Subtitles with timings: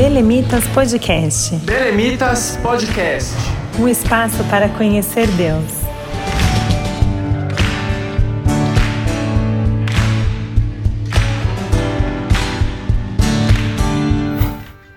[0.00, 1.56] Belemitas Podcast.
[1.56, 3.34] Belemitas Podcast.
[3.78, 5.62] Um espaço para conhecer Deus.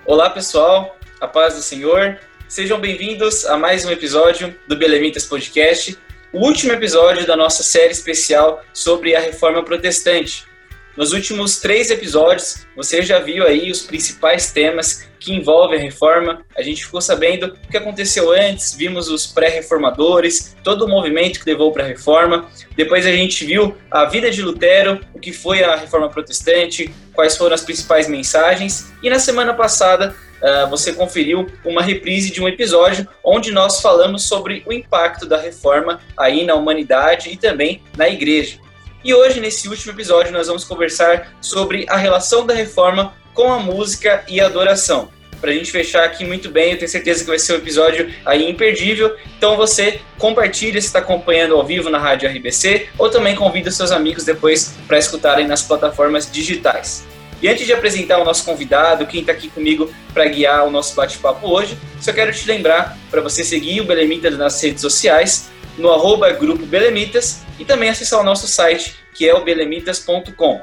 [0.06, 2.18] Olá pessoal, a paz do Senhor.
[2.48, 5.98] Sejam bem-vindos a mais um episódio do Belemitas Podcast,
[6.32, 10.53] o último episódio da nossa série especial sobre a Reforma Protestante.
[10.96, 16.44] Nos últimos três episódios, você já viu aí os principais temas que envolvem a reforma.
[16.56, 21.50] A gente ficou sabendo o que aconteceu antes, vimos os pré-reformadores, todo o movimento que
[21.50, 22.48] levou para a reforma.
[22.76, 27.36] Depois a gente viu a vida de Lutero, o que foi a reforma protestante, quais
[27.36, 28.92] foram as principais mensagens.
[29.02, 34.22] E na semana passada, uh, você conferiu uma reprise de um episódio onde nós falamos
[34.22, 38.62] sobre o impacto da reforma aí na humanidade e também na igreja.
[39.04, 43.58] E hoje, nesse último episódio, nós vamos conversar sobre a relação da reforma com a
[43.58, 45.10] música e a adoração.
[45.42, 48.10] Para a gente fechar aqui muito bem, eu tenho certeza que vai ser um episódio
[48.24, 49.14] aí imperdível.
[49.36, 53.92] Então você compartilha se está acompanhando ao vivo na Rádio RBC ou também convida seus
[53.92, 57.04] amigos depois para escutarem nas plataformas digitais.
[57.42, 60.94] E antes de apresentar o nosso convidado, quem está aqui comigo para guiar o nosso
[60.94, 65.90] bate-papo hoje, só quero te lembrar para você seguir o Belemitas nas redes sociais, no
[65.90, 70.62] arroba Grupo Belemitas e também acessar o nosso site, que é o belemitas.com.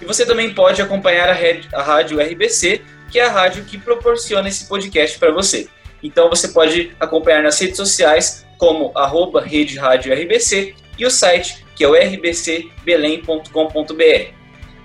[0.00, 4.48] E você também pode acompanhar a, a rádio RBC, que é a rádio que proporciona
[4.48, 5.68] esse podcast para você.
[6.02, 11.64] Então você pode acompanhar nas redes sociais como arroba Rede Rádio RBC e o site
[11.74, 14.32] que é o rbcbelém.com.br.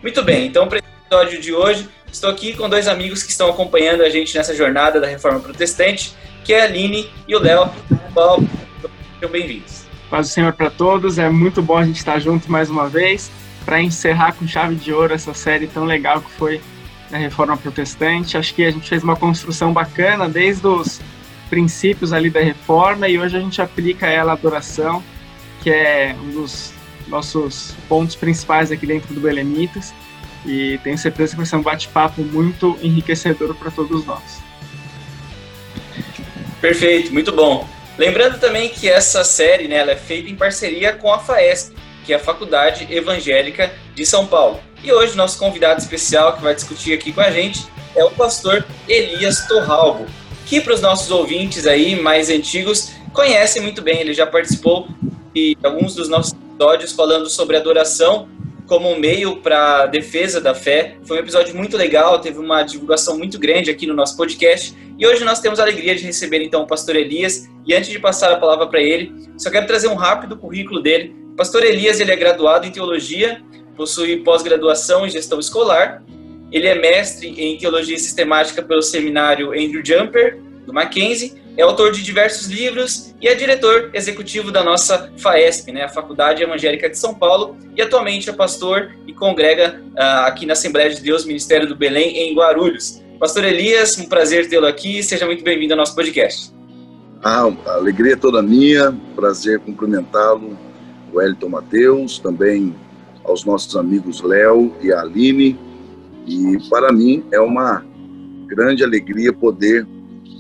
[0.02, 3.49] Muito bem, então para o episódio de hoje estou aqui com dois amigos que estão
[3.49, 7.69] acompanhando a gente nessa jornada da Reforma Protestante, que é a Aline e o Léo.
[8.14, 8.47] Paulo,
[9.20, 9.84] Sejam bem-vindos.
[10.12, 13.32] Paz do Senhor para todos, é muito bom a gente estar junto mais uma vez
[13.66, 16.62] para encerrar com chave de ouro essa série tão legal que foi
[17.12, 18.38] a Reforma Protestante.
[18.38, 21.02] Acho que a gente fez uma construção bacana desde os
[21.50, 25.04] princípios ali da Reforma e hoje a gente aplica ela à adoração,
[25.64, 26.72] que é um dos
[27.08, 29.95] nossos pontos principais aqui dentro do Belemitas.
[30.45, 34.44] E tenho certeza que vai ser um bate-papo muito enriquecedor para todos nós.
[36.61, 37.77] Perfeito, muito bom.
[37.97, 41.75] Lembrando também que essa série né, é feita em parceria com a FAESP,
[42.05, 44.59] que é a Faculdade Evangélica de São Paulo.
[44.83, 47.65] E hoje nosso convidado especial que vai discutir aqui com a gente
[47.95, 50.05] é o pastor Elias Torralbo,
[50.45, 54.87] que para os nossos ouvintes aí mais antigos conhecem muito bem, ele já participou
[55.33, 58.29] de alguns dos nossos episódios falando sobre adoração
[58.67, 60.98] como um meio para defesa da fé.
[61.05, 65.08] Foi um episódio muito legal, teve uma divulgação muito grande aqui no nosso podcast e
[65.08, 67.50] hoje nós temos a alegria de receber então o pastor Elias.
[67.66, 71.16] E antes de passar a palavra para ele, só quero trazer um rápido currículo dele.
[71.33, 73.42] O pastor Elias ele é graduado em teologia,
[73.76, 76.04] possui pós-graduação em gestão escolar.
[76.52, 81.33] Ele é mestre em teologia sistemática pelo seminário Andrew Jumper, do Mackenzie.
[81.58, 86.44] É autor de diversos livros e é diretor executivo da nossa FAESP, né, a Faculdade
[86.44, 91.02] Evangélica de São Paulo, e atualmente é pastor e congrega uh, aqui na Assembleia de
[91.02, 93.02] Deus, Ministério do Belém, em Guarulhos.
[93.20, 95.02] Pastor Elias, um prazer tê-lo aqui.
[95.02, 96.54] Seja muito bem-vindo ao nosso podcast.
[97.23, 98.95] Ah, alegria toda minha.
[99.16, 100.56] Prazer cumprimentá-lo,
[101.12, 102.76] o Elton Mateus, também
[103.24, 105.58] aos nossos amigos Léo e Aline.
[106.28, 107.84] E para mim é uma
[108.45, 109.88] grande alegria poder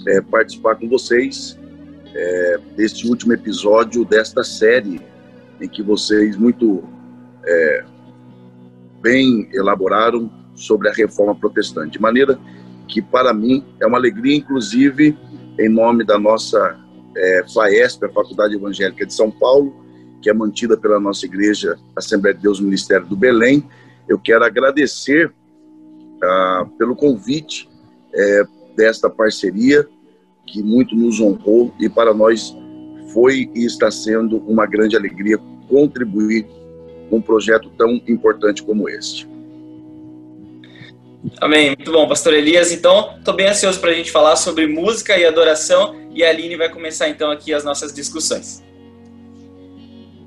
[0.07, 1.57] é, participar com vocês
[2.15, 5.01] é, deste último episódio desta série
[5.59, 6.83] em que vocês muito
[7.45, 7.85] é,
[9.01, 11.91] bem elaboraram sobre a reforma protestante.
[11.91, 12.39] De maneira
[12.87, 15.17] que para mim é uma alegria, inclusive,
[15.59, 16.79] em nome da nossa
[17.15, 19.75] é, FAESP, a Faculdade Evangélica de São Paulo,
[20.21, 23.67] que é mantida pela nossa igreja Assembleia de Deus Ministério do Belém.
[24.07, 25.31] Eu quero agradecer
[26.23, 27.69] ah, pelo convite
[28.13, 28.43] é,
[28.75, 29.87] desta parceria,
[30.47, 32.55] que muito nos honrou e para nós
[33.13, 35.37] foi e está sendo uma grande alegria
[35.69, 36.47] contribuir
[37.09, 39.27] com um projeto tão importante como este.
[41.41, 41.69] Amém.
[41.69, 42.71] Muito bom, pastor Elias.
[42.71, 46.55] Então, estou bem ansioso para a gente falar sobre música e adoração e a Aline
[46.55, 48.63] vai começar então aqui as nossas discussões.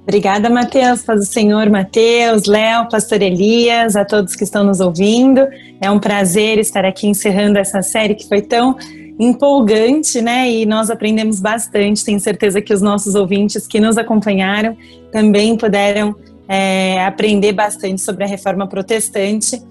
[0.02, 1.02] Obrigada, Mateus.
[1.02, 5.46] Paz do Senhor, Mateus, Léo, pastor Elias, a todos que estão nos ouvindo.
[5.80, 8.76] É um prazer estar aqui encerrando essa série que foi tão
[9.20, 10.50] empolgante, né?
[10.50, 12.02] E nós aprendemos bastante.
[12.02, 14.74] Tenho certeza que os nossos ouvintes que nos acompanharam
[15.12, 16.16] também puderam
[16.48, 19.62] é, aprender bastante sobre a reforma protestante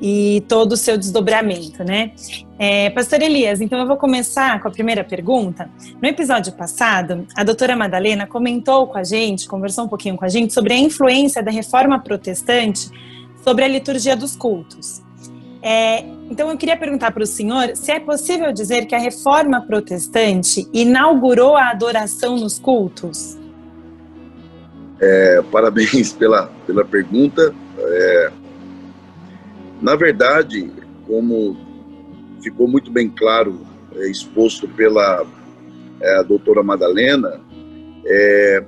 [0.00, 2.12] e todo o seu desdobramento, né?
[2.58, 5.68] É, Pastor Elias, então eu vou começar com a primeira pergunta.
[6.00, 10.28] No episódio passado, a doutora Madalena comentou com a gente, conversou um pouquinho com a
[10.28, 12.88] gente sobre a influência da reforma protestante
[13.44, 15.01] sobre a liturgia dos cultos.
[15.62, 19.60] É, então eu queria perguntar para o senhor se é possível dizer que a reforma
[19.60, 23.38] protestante inaugurou a adoração nos cultos?
[25.00, 27.54] É, parabéns pela, pela pergunta.
[27.78, 28.32] É,
[29.80, 30.70] na verdade,
[31.06, 31.56] como
[32.40, 33.60] ficou muito bem claro,
[33.94, 35.24] é, exposto pela
[36.00, 37.40] é, doutora Madalena,
[38.04, 38.64] é,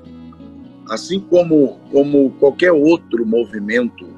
[0.88, 4.14] assim como, como qualquer outro movimento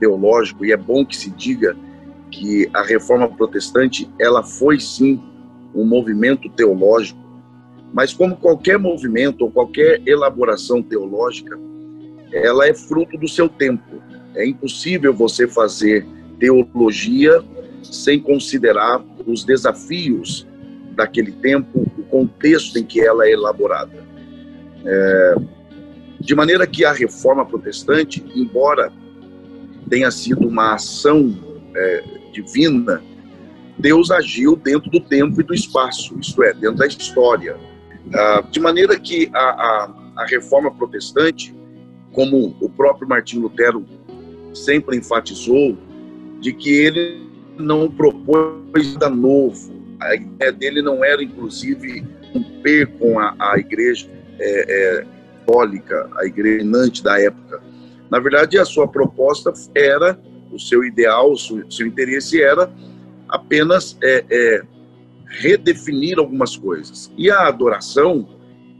[0.00, 1.76] teológico, e é bom que se diga
[2.30, 5.20] que a reforma protestante ela foi sim
[5.74, 7.20] um movimento teológico,
[7.92, 11.58] mas como qualquer movimento ou qualquer elaboração teológica,
[12.32, 14.02] ela é fruto do seu tempo.
[14.34, 16.06] É impossível você fazer
[16.38, 17.42] teologia
[17.82, 20.46] sem considerar os desafios
[20.94, 24.04] daquele tempo, o contexto em que ela é elaborada.
[24.84, 25.34] É,
[26.20, 28.92] de maneira que a reforma protestante, embora
[29.88, 31.34] tenha sido uma ação
[31.74, 32.04] é,
[32.42, 33.02] divina,
[33.78, 37.56] Deus agiu dentro do tempo e do espaço, isto é, dentro da história.
[38.14, 41.54] Ah, de maneira que a, a, a reforma protestante,
[42.12, 43.84] como o próprio Martim Lutero
[44.54, 45.76] sempre enfatizou,
[46.40, 47.26] de que ele
[47.58, 49.74] não propôs nada novo.
[50.00, 54.08] A ideia dele não era, inclusive, romper com a, a igreja
[54.38, 55.06] é, é,
[55.46, 56.64] católica, a igreja
[57.02, 57.62] da época.
[58.10, 60.18] Na verdade, a sua proposta era,
[60.56, 62.72] o seu ideal, o seu, interesse era
[63.28, 64.62] apenas é, é,
[65.26, 67.12] redefinir algumas coisas.
[67.16, 68.28] E a adoração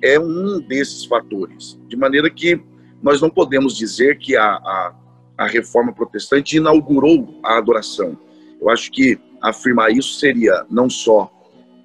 [0.02, 1.78] é um desses fatores.
[1.88, 2.61] De maneira que
[3.02, 4.94] nós não podemos dizer que a, a,
[5.38, 8.19] a reforma protestante inaugurou a adoração.
[8.61, 11.31] Eu acho que afirmar isso seria não só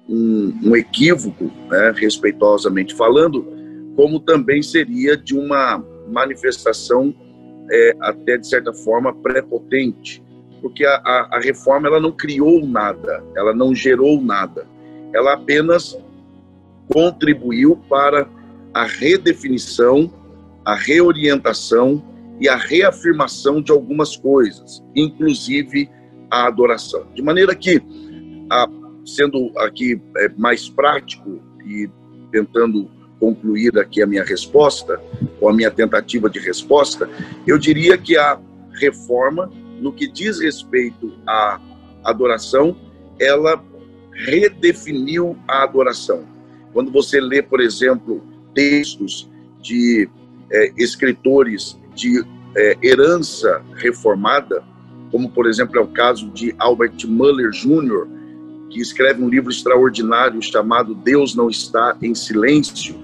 [0.08, 3.46] um, um equívoco, né, respeitosamente falando,
[3.94, 7.14] como também seria de uma manifestação
[7.72, 10.22] é, até de certa forma prepotente,
[10.60, 14.66] porque a, a, a, reforma ela não criou nada, ela não gerou nada,
[15.14, 15.98] ela apenas
[16.92, 18.28] contribuiu para
[18.74, 20.12] a redefinição,
[20.64, 22.02] a reorientação
[22.38, 25.90] e a reafirmação de algumas coisas, inclusive
[26.30, 27.06] a adoração.
[27.14, 27.82] De maneira que,
[28.50, 28.68] a,
[29.06, 31.88] sendo aqui é, mais prático e
[32.30, 32.90] tentando
[33.22, 35.00] concluir aqui a minha resposta,
[35.40, 37.08] ou a minha tentativa de resposta,
[37.46, 38.36] eu diria que a
[38.72, 39.48] reforma,
[39.80, 41.60] no que diz respeito à
[42.02, 42.76] adoração,
[43.20, 43.64] ela
[44.12, 46.24] redefiniu a adoração.
[46.72, 48.20] Quando você lê, por exemplo,
[48.52, 49.30] textos
[49.60, 50.08] de
[50.50, 52.24] é, escritores de
[52.56, 54.64] é, herança reformada,
[55.12, 58.04] como por exemplo é o caso de Albert Muller Jr.,
[58.68, 63.01] que escreve um livro extraordinário chamado Deus Não Está em Silêncio.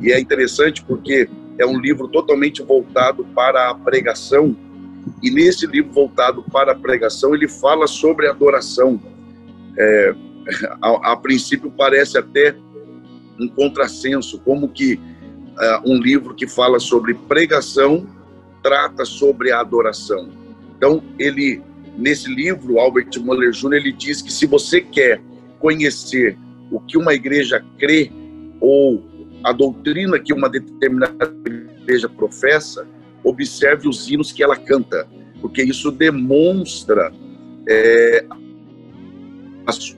[0.00, 1.28] E é interessante porque
[1.58, 4.56] é um livro totalmente voltado para a pregação.
[5.22, 9.00] E nesse livro voltado para a pregação, ele fala sobre adoração.
[9.78, 10.14] É,
[10.82, 12.56] a, a, princípio parece até
[13.40, 18.06] um contrassenso, como que uh, um livro que fala sobre pregação
[18.62, 20.30] trata sobre a adoração.
[20.76, 21.62] Então, ele,
[21.96, 25.20] nesse livro, Albert Muller Jr., ele diz que se você quer
[25.58, 26.36] conhecer
[26.70, 28.10] o que uma igreja crê
[28.60, 32.86] ou a doutrina que uma determinada igreja professa,
[33.22, 35.08] observe os hinos que ela canta,
[35.40, 37.12] porque isso demonstra
[37.68, 38.24] é,
[39.66, 39.96] a sua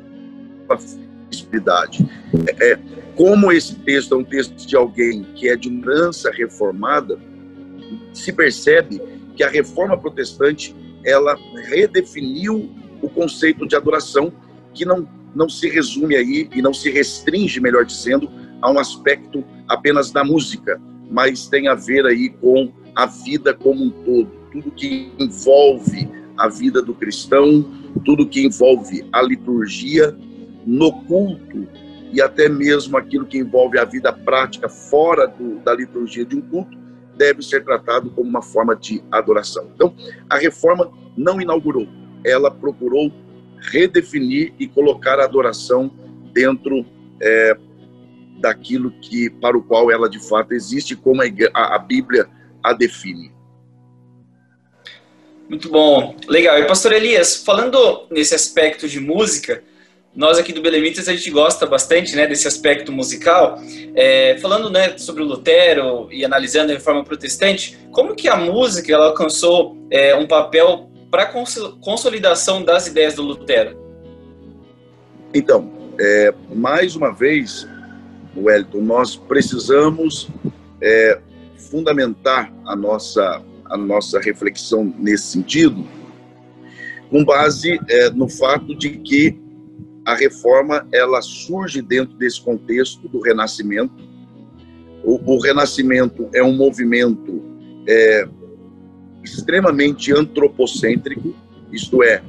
[1.30, 2.06] espiritualidade.
[2.46, 2.78] É, é,
[3.14, 7.18] como esse texto é um texto de alguém que é de uma herança reformada,
[8.12, 9.00] se percebe
[9.34, 14.32] que a reforma protestante ela redefiniu o conceito de adoração
[14.74, 18.30] que não não se resume aí e não se restringe, melhor dizendo,
[18.60, 23.84] a um aspecto apenas da música, mas tem a ver aí com a vida como
[23.84, 27.64] um todo, tudo que envolve a vida do cristão,
[28.04, 30.16] tudo que envolve a liturgia
[30.66, 31.66] no culto
[32.12, 36.40] e até mesmo aquilo que envolve a vida prática fora do, da liturgia de um
[36.40, 36.76] culto,
[37.16, 39.68] deve ser tratado como uma forma de adoração.
[39.74, 39.94] Então,
[40.30, 41.86] a reforma não inaugurou,
[42.24, 43.12] ela procurou
[43.60, 45.90] redefinir e colocar a adoração
[46.32, 46.86] dentro
[47.20, 47.56] é,
[48.38, 52.28] daquilo que para o qual ela de fato existe, como a, a Bíblia
[52.62, 53.32] a define.
[55.48, 56.58] Muito bom, legal.
[56.58, 59.62] E Pastor Elias, falando nesse aspecto de música,
[60.14, 63.58] nós aqui do Belemitas a gente gosta bastante né, desse aspecto musical.
[63.94, 68.92] É, falando né, sobre o Lutero e analisando a reforma protestante, como que a música
[68.92, 71.26] ela alcançou é, um papel para a
[71.80, 73.78] consolidação das ideias do Lutero?
[75.32, 77.66] Então, é, mais uma vez,
[78.44, 80.28] Wellington, nós precisamos
[80.80, 81.20] é,
[81.56, 85.84] fundamentar a nossa, a nossa reflexão nesse sentido,
[87.10, 89.38] com base é, no fato de que
[90.04, 93.92] a reforma ela surge dentro desse contexto do renascimento.
[95.04, 97.42] O, o renascimento é um movimento
[97.86, 98.28] é,
[99.22, 101.34] extremamente antropocêntrico,
[101.70, 102.22] isto é,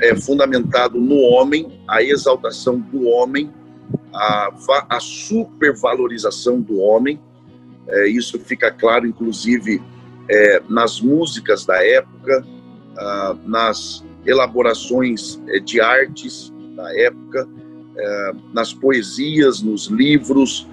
[0.00, 3.50] é, fundamentado no homem, a exaltação do homem,
[4.16, 7.20] a, a supervalorização do homem.
[7.88, 9.82] É, isso fica claro, inclusive,
[10.28, 12.44] é, nas músicas da época,
[12.96, 17.48] ah, nas elaborações é, de artes da época,
[17.96, 20.66] é, nas poesias, nos livros,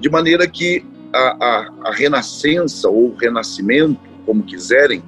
[0.00, 5.02] de maneira que a, a, a renascença ou renascimento, como quiserem,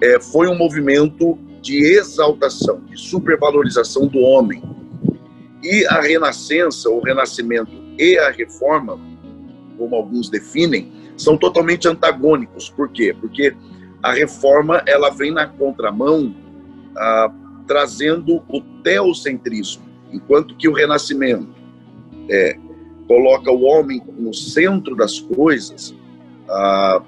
[0.00, 4.62] é, foi um movimento de exaltação, de supervalorização do homem.
[5.62, 8.98] E a renascença, o renascimento e a reforma,
[9.76, 12.70] como alguns definem, são totalmente antagônicos.
[12.70, 13.14] Por quê?
[13.18, 13.54] Porque
[14.02, 16.34] a reforma ela vem na contramão,
[16.96, 17.30] ah,
[17.66, 21.54] trazendo o teocentrismo, enquanto que o renascimento
[22.28, 22.56] é,
[23.06, 25.94] coloca o homem no centro das coisas,
[26.48, 27.02] ah,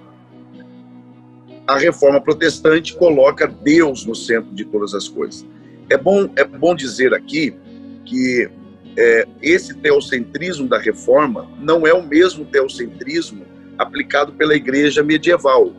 [1.67, 5.47] a reforma protestante coloca Deus no centro de todas as coisas.
[5.89, 7.57] É bom, é bom dizer aqui
[8.05, 8.51] que
[8.97, 13.45] é, esse teocentrismo da reforma não é o mesmo teocentrismo
[13.79, 15.73] aplicado pela igreja medieval,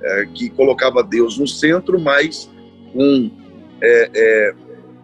[0.00, 2.50] é, que colocava Deus no centro, mas
[2.92, 3.30] com
[3.80, 4.54] é, é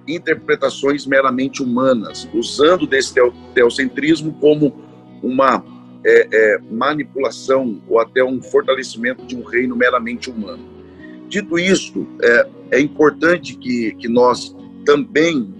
[0.07, 3.15] interpretações meramente humanas, usando desse
[3.55, 4.75] teocentrismo como
[5.23, 5.63] uma
[6.05, 10.65] é, é, manipulação ou até um fortalecimento de um reino meramente humano.
[11.29, 12.07] Dito isto,
[12.71, 14.57] é, importante que, que nós
[14.87, 15.58] também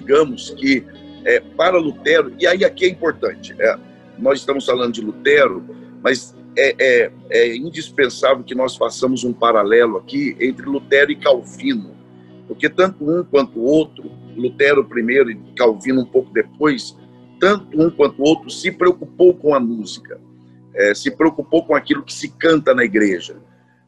[0.00, 0.84] digamos que
[1.24, 3.78] é, para Lutero, e aí aqui é importante, é,
[4.18, 5.62] nós estamos falando de Lutero,
[6.02, 11.94] mas é, é, é, indispensável que nós façamos um paralelo aqui entre Lutero e Calvino,
[12.48, 16.96] porque tanto um quanto o outro, Lutero primeiro e Calvino um pouco depois,
[17.38, 20.18] tanto um quanto o outro se preocupou com a música,
[20.74, 23.36] é, se preocupou com aquilo que se canta na igreja,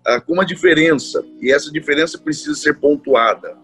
[0.04, 3.56] ah, com uma diferença, e essa diferença precisa ser pontuada.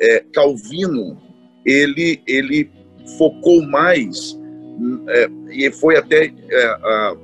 [0.00, 1.25] É, Calvino,
[1.66, 2.70] ele, ele
[3.18, 4.38] focou mais,
[5.08, 7.16] é, e foi até é,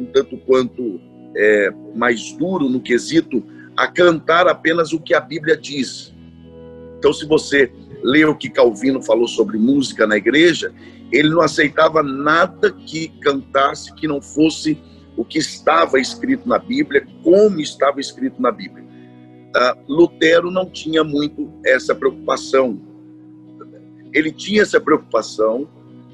[0.00, 1.00] um tanto quanto
[1.36, 3.44] é, mais duro no quesito,
[3.76, 6.12] a cantar apenas o que a Bíblia diz.
[6.98, 7.70] Então, se você
[8.02, 10.72] lê o que Calvino falou sobre música na igreja,
[11.12, 14.78] ele não aceitava nada que cantasse que não fosse
[15.16, 18.82] o que estava escrito na Bíblia, como estava escrito na Bíblia.
[19.54, 22.80] Uh, Lutero não tinha muito essa preocupação.
[24.12, 25.68] Ele tinha essa preocupação,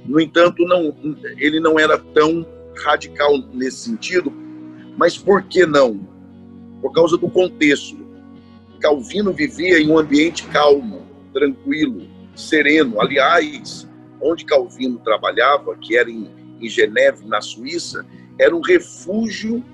[0.05, 0.97] no entanto, não,
[1.37, 2.47] ele não era tão
[2.85, 4.33] radical nesse sentido.
[4.97, 6.01] Mas por que não?
[6.81, 8.07] Por causa do contexto.
[8.81, 11.03] Calvino vivia em um ambiente calmo,
[11.33, 13.01] tranquilo, sereno.
[13.01, 13.89] Aliás,
[14.21, 16.29] onde Calvino trabalhava, que era em,
[16.61, 18.07] em Geneve, na Suíça,
[18.39, 19.65] era um refúgio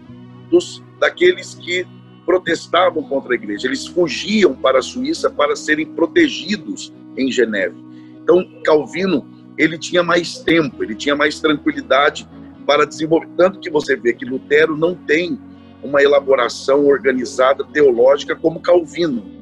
[0.51, 1.87] dos, daqueles que
[2.25, 3.67] protestavam contra a igreja.
[3.67, 7.77] Eles fugiam para a Suíça para serem protegidos em Geneve.
[8.25, 9.27] Então, Calvino,
[9.57, 12.27] ele tinha mais tempo, ele tinha mais tranquilidade
[12.67, 13.29] para desenvolver.
[13.37, 15.39] Tanto que você vê que Lutero não tem
[15.83, 19.33] uma elaboração organizada teológica como Calvino.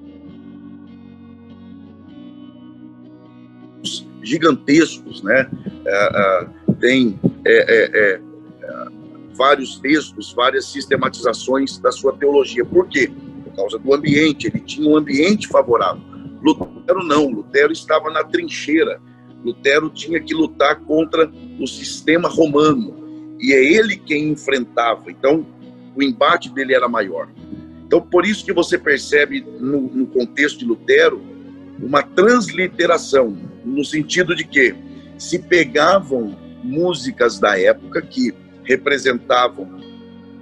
[4.24, 5.50] gigantescos, né?
[5.84, 8.20] É, é, tem é,
[9.34, 12.64] vários textos, várias sistematizações da sua teologia.
[12.64, 13.10] Por quê?
[13.44, 14.46] Por causa do ambiente.
[14.46, 16.12] Ele tinha um ambiente favorável.
[16.42, 17.30] Lutero não.
[17.30, 19.00] Lutero estava na trincheira.
[19.44, 25.11] Lutero tinha que lutar contra o sistema romano e é ele quem enfrentava.
[25.11, 25.44] Então,
[25.96, 27.28] o embate dele era maior.
[27.84, 31.20] Então, por isso que você percebe no, no contexto de Lutero
[31.78, 34.75] uma transliteração, no sentido de que
[35.18, 38.32] se pegavam músicas da época que
[38.64, 39.68] representavam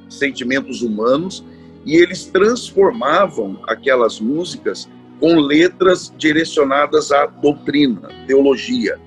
[0.09, 1.45] sentimentos humanos
[1.87, 4.88] e eles transformavam aquelas músicas
[5.21, 8.99] com letras direcionadas à doutrina, teologia.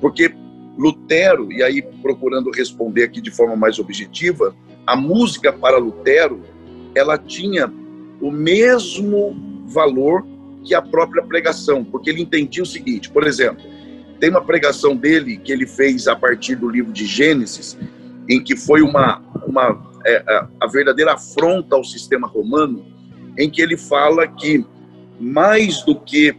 [0.00, 0.34] Porque
[0.76, 4.54] Lutero, e aí procurando responder aqui de forma mais objetiva,
[4.86, 6.42] a música para Lutero,
[6.94, 7.72] ela tinha
[8.20, 10.26] o mesmo valor
[10.64, 13.64] que a própria pregação, porque ele entendia o seguinte, por exemplo,
[14.18, 17.78] tem uma pregação dele que ele fez a partir do livro de Gênesis,
[18.28, 22.84] em que foi uma, uma é, a, a verdadeira afronta ao sistema romano,
[23.38, 24.64] em que ele fala que
[25.18, 26.36] mais do que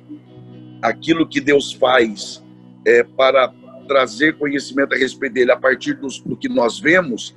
[0.81, 2.43] aquilo que Deus faz
[2.86, 3.53] é, para
[3.88, 7.36] trazer conhecimento a respeito dele a partir dos, do que nós vemos,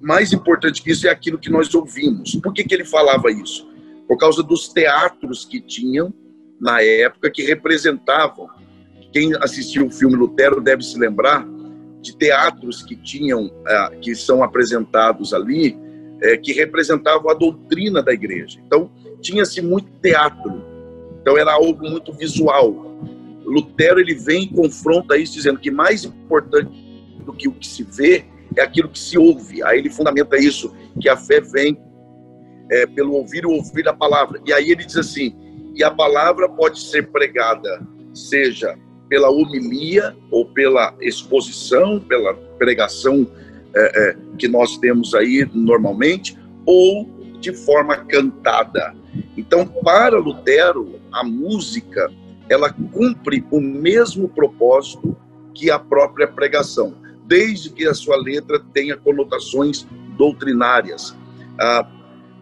[0.00, 2.34] mais importante que isso é aquilo que nós ouvimos.
[2.36, 3.68] Por que, que ele falava isso?
[4.08, 6.12] por causa dos teatros que tinham
[6.58, 8.48] na época que representavam.
[9.12, 11.46] Quem assistiu o filme Lutero deve se lembrar
[12.00, 15.78] de teatros que tinham, é, que são apresentados ali,
[16.22, 18.58] é, que representavam a doutrina da igreja.
[18.66, 20.62] Então, tinha-se muito teatro.
[21.20, 22.86] Então, era algo muito visual.
[23.44, 26.70] Lutero ele vem e confronta isso, dizendo que mais importante
[27.24, 28.24] do que o que se vê
[28.56, 29.62] é aquilo que se ouve.
[29.62, 31.78] Aí ele fundamenta isso, que a fé vem
[32.70, 34.40] é, pelo ouvir o ouvir da palavra.
[34.46, 35.34] E aí ele diz assim:
[35.74, 37.80] e a palavra pode ser pregada,
[38.12, 38.76] seja
[39.08, 43.26] pela homilia ou pela exposição, pela pregação
[43.74, 47.08] é, é, que nós temos aí normalmente, ou
[47.40, 48.94] de forma cantada.
[49.38, 52.10] Então, para Lutero, a música
[52.50, 55.16] ela cumpre o mesmo propósito
[55.54, 61.14] que a própria pregação, desde que a sua letra tenha conotações doutrinárias.
[61.56, 61.88] Ah,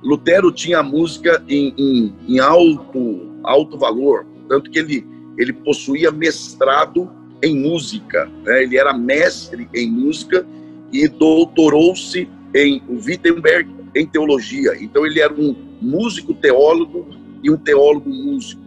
[0.03, 6.11] Lutero tinha a música em, em, em, alto, alto valor, tanto que ele, ele possuía
[6.11, 7.11] mestrado
[7.43, 8.63] em música, né?
[8.63, 10.47] ele era mestre em música
[10.91, 14.73] e doutorou-se em Wittenberg em teologia.
[14.81, 17.09] Então ele era um músico teólogo
[17.43, 18.63] e um teólogo músico.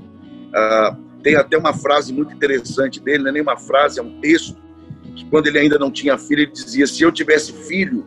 [0.54, 4.20] Ah, tem até uma frase muito interessante dele, não é nem uma frase, é um
[4.22, 4.58] texto,
[5.16, 8.06] que quando ele ainda não tinha filho, ele dizia: Se eu tivesse filho,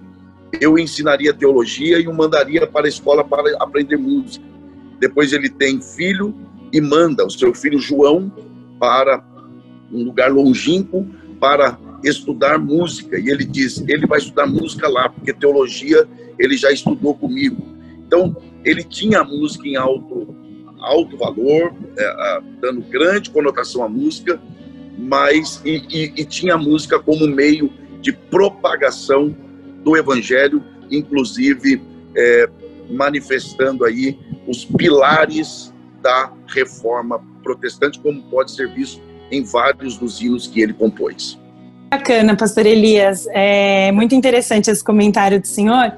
[0.61, 4.45] eu ensinaria teologia e o mandaria para a escola para aprender música.
[4.99, 6.35] Depois ele tem filho
[6.73, 8.33] e manda o seu filho João
[8.79, 9.23] para
[9.91, 11.07] um lugar longínquo
[11.39, 13.19] para estudar música.
[13.19, 17.63] E ele diz: ele vai estudar música lá, porque teologia ele já estudou comigo.
[18.07, 20.35] Então, ele tinha a música em alto
[20.83, 24.41] alto valor, é, dando grande conotação à música,
[24.99, 29.35] mas e, e, e, tinha a música como meio de propagação
[29.85, 31.81] do evangelho, inclusive
[32.17, 32.49] é,
[32.91, 39.01] manifestando aí os pilares da reforma protestante, como pode ser visto
[39.31, 41.39] em vários dos hinos que ele compôs.
[41.91, 43.27] Bacana, pastor Elias.
[43.31, 45.95] É muito interessante esse comentário do senhor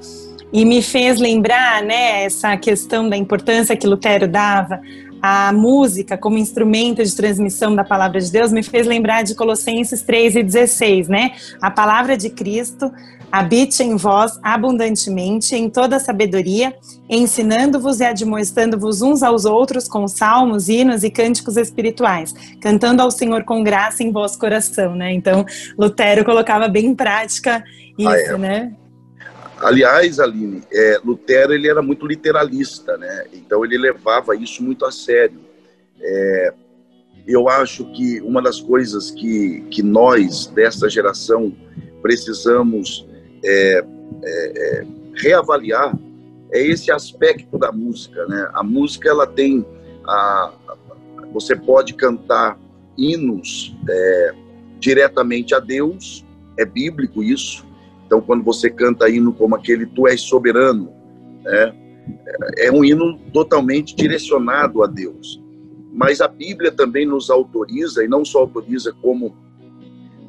[0.55, 4.79] e me fez lembrar, né, essa questão da importância que Lutero dava
[5.21, 10.01] à música como instrumento de transmissão da palavra de Deus, me fez lembrar de Colossenses
[10.03, 11.31] 3 e 16, né?
[11.61, 12.89] A palavra de Cristo
[13.29, 16.73] habite em vós abundantemente em toda sabedoria,
[17.09, 23.43] ensinando-vos e admoestando-vos uns aos outros com salmos, hinos e cânticos espirituais, cantando ao Senhor
[23.43, 25.11] com graça em vosso coração, né?
[25.11, 25.45] Então,
[25.77, 27.61] Lutero colocava bem em prática
[27.97, 28.37] isso, ah, é.
[28.37, 28.73] né?
[29.59, 33.25] Aliás, Aline, é, Lutero ele era muito literalista, né?
[33.33, 35.39] Então ele levava isso muito a sério.
[36.01, 36.53] É,
[37.25, 41.55] eu acho que uma das coisas que, que nós dessa geração
[42.01, 43.07] precisamos
[43.43, 43.85] é,
[44.23, 45.97] é, é reavaliar
[46.51, 48.49] é esse aspecto da música, né?
[48.53, 49.65] A música ela tem
[50.05, 50.53] a,
[51.31, 52.59] você pode cantar
[52.97, 54.33] hinos é,
[54.79, 56.25] diretamente a Deus,
[56.57, 57.65] é bíblico isso
[58.05, 60.91] então, quando você canta hino como aquele Tu és soberano,
[61.43, 61.73] né,
[62.57, 65.41] é um hino totalmente direcionado a Deus.
[65.91, 69.35] Mas a Bíblia também nos autoriza, e não só autoriza, como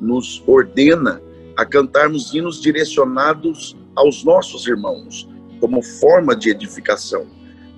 [0.00, 1.20] nos ordena
[1.56, 5.28] a cantarmos hinos direcionados aos nossos irmãos,
[5.60, 7.26] como forma de edificação.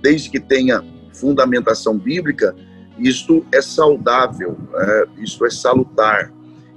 [0.02, 2.54] Desde que tenha fundamentação bíblica,
[2.98, 6.32] isto é saudável, é, isto é salutar.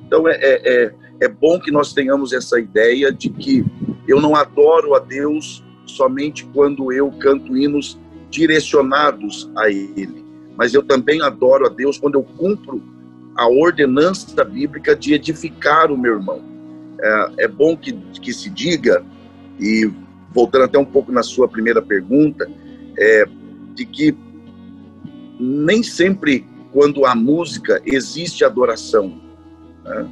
[0.06, 3.64] Então, é, é, é bom que nós tenhamos essa ideia de que
[4.08, 7.98] eu não adoro a Deus somente quando eu canto hinos
[8.32, 10.26] direcionados a Ele,
[10.58, 12.82] mas eu também adoro a Deus quando eu cumpro
[13.36, 16.42] a ordenança bíblica de edificar o meu irmão.
[17.00, 19.06] É, é bom que, que se diga,
[19.60, 19.90] e
[20.32, 22.50] voltando até um pouco na sua primeira pergunta,
[22.98, 23.26] é,
[23.76, 24.18] de que
[25.40, 29.22] nem sempre quando há música existe adoração.
[29.84, 30.10] Né?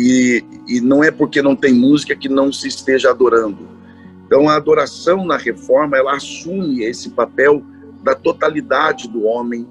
[0.00, 3.68] E, e não é porque não tem música que não se esteja adorando.
[4.24, 7.64] Então, a adoração na reforma, ela assume esse papel
[8.04, 9.66] da totalidade do homem,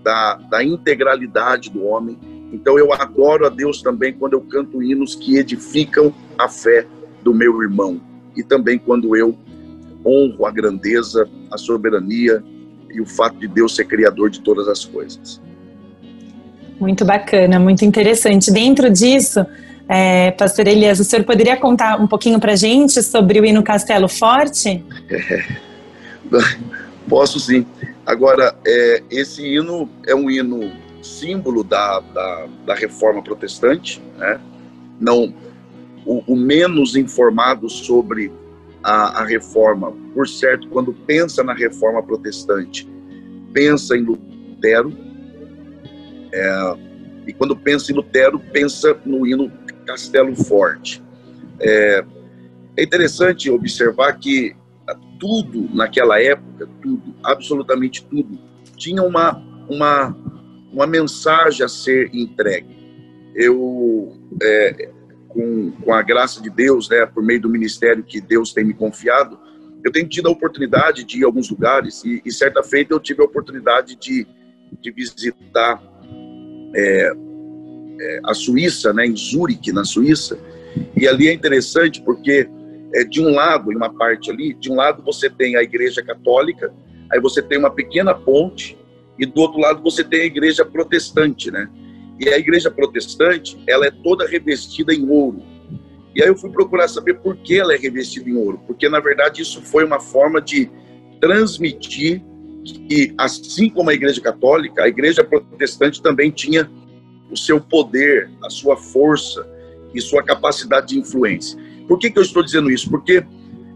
[0.00, 2.16] da, da integralidade do homem.
[2.52, 6.86] Então, eu adoro a Deus também quando eu canto hinos que edificam a fé
[7.24, 8.00] do meu irmão.
[8.36, 9.36] E também quando eu
[10.06, 12.44] honro a grandeza, a soberania
[12.92, 15.40] e o fato de Deus ser criador de todas as coisas.
[16.78, 18.52] Muito bacana, muito interessante.
[18.52, 19.44] Dentro disso,
[19.88, 24.08] é, Pastor Elias, o senhor poderia contar um pouquinho para gente sobre o hino Castelo
[24.08, 24.84] Forte?
[25.10, 25.44] É,
[27.08, 27.66] posso sim.
[28.06, 34.40] Agora, é, esse hino é um hino símbolo da, da, da reforma protestante, né?
[34.98, 35.34] Não,
[36.06, 38.32] o, o, menos informado sobre
[38.82, 42.88] a, a reforma, por certo, quando pensa na reforma protestante,
[43.52, 44.92] pensa em Lutero,
[46.32, 46.76] É,
[47.26, 49.50] e quando pensa em Lutero, pensa no hino
[49.84, 51.02] Castelo Forte.
[51.60, 52.04] É,
[52.76, 54.56] é interessante observar que
[55.18, 58.38] tudo naquela época, tudo, absolutamente tudo,
[58.76, 59.36] tinha uma,
[59.68, 60.16] uma,
[60.72, 62.74] uma mensagem a ser entregue.
[63.34, 64.90] Eu, é,
[65.28, 68.74] com, com a graça de Deus, né, por meio do ministério que Deus tem me
[68.74, 69.38] confiado,
[69.84, 73.00] eu tenho tido a oportunidade de ir a alguns lugares e, e certa feita eu
[73.00, 74.26] tive a oportunidade de,
[74.80, 75.82] de visitar
[76.74, 77.12] é,
[78.00, 80.38] é, a Suíça, né, em Zurique, na Suíça,
[80.96, 82.48] e ali é interessante porque
[82.94, 86.02] é, de um lado, em uma parte ali, de um lado você tem a Igreja
[86.02, 86.72] Católica,
[87.10, 88.76] aí você tem uma pequena ponte,
[89.18, 91.68] e do outro lado você tem a Igreja Protestante, né?
[92.18, 95.42] E a Igreja Protestante, ela é toda revestida em ouro.
[96.14, 99.00] E aí eu fui procurar saber por que ela é revestida em ouro, porque na
[99.00, 100.70] verdade isso foi uma forma de
[101.20, 102.22] transmitir
[102.64, 106.70] que, assim como a Igreja Católica, a Igreja Protestante também tinha
[107.34, 109.44] o seu poder, a sua força
[109.92, 111.58] e sua capacidade de influência.
[111.88, 112.88] Por que, que eu estou dizendo isso?
[112.88, 113.24] Porque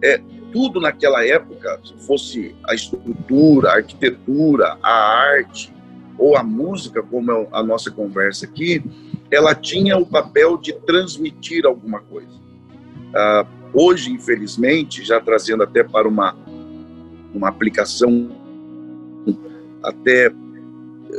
[0.03, 0.21] é,
[0.53, 4.93] tudo naquela época, se fosse a estrutura, a arquitetura, a
[5.35, 5.75] arte
[6.17, 8.83] ou a música, como é a nossa conversa aqui,
[9.29, 12.39] ela tinha o papel de transmitir alguma coisa.
[13.15, 13.45] Ah,
[13.75, 16.37] hoje, infelizmente, já trazendo até para uma,
[17.35, 18.31] uma aplicação
[19.83, 20.33] até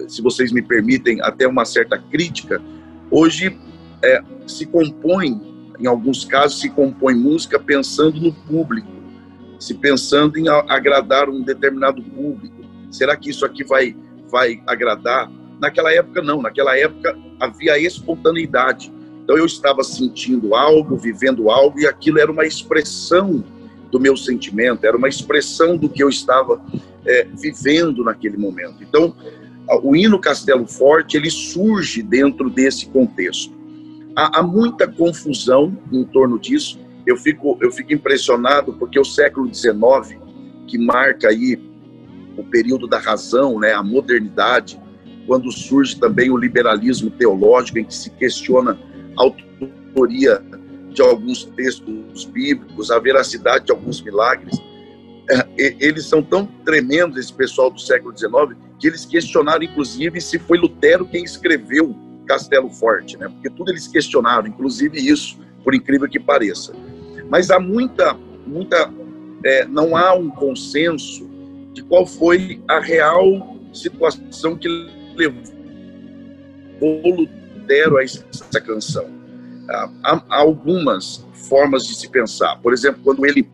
[0.07, 2.61] se vocês me permitem, até uma certa crítica,
[3.09, 3.57] hoje
[4.03, 5.41] é, se compõe,
[5.79, 8.87] em alguns casos, se compõe música pensando no público,
[9.59, 12.55] se pensando em agradar um determinado público.
[12.89, 13.95] Será que isso aqui vai,
[14.29, 15.29] vai agradar?
[15.59, 16.41] Naquela época, não.
[16.41, 18.91] Naquela época havia espontaneidade.
[19.23, 23.43] Então eu estava sentindo algo, vivendo algo, e aquilo era uma expressão
[23.91, 26.61] do meu sentimento, era uma expressão do que eu estava
[27.05, 28.81] é, vivendo naquele momento.
[28.81, 29.15] Então,
[29.83, 33.53] o hino Castelo Forte ele surge dentro desse contexto.
[34.15, 36.79] Há, há, muita confusão em torno disso.
[37.05, 40.19] Eu fico, eu fico impressionado porque o século XIX,
[40.67, 41.59] que marca aí
[42.35, 44.79] o período da razão, né, a modernidade,
[45.27, 48.77] quando surge também o liberalismo teológico, em que se questiona
[49.17, 50.41] a autoria
[50.91, 54.59] de alguns textos bíblicos, a veracidade de alguns milagres,
[55.29, 60.39] é, eles são tão tremendos, esse pessoal do século XIX, que eles questionaram, inclusive, se
[60.39, 63.27] foi Lutero quem escreveu Castelo Forte, né?
[63.27, 66.73] Porque tudo eles questionaram, inclusive isso, por incrível que pareça.
[67.29, 68.91] Mas há muita, muita,
[69.43, 71.29] é, não há um consenso
[71.73, 74.67] de qual foi a real situação que
[75.15, 75.43] levou
[76.81, 79.05] Lutero a essa canção.
[80.03, 82.57] Há, algumas formas de se pensar.
[82.61, 83.47] Por exemplo, quando ele,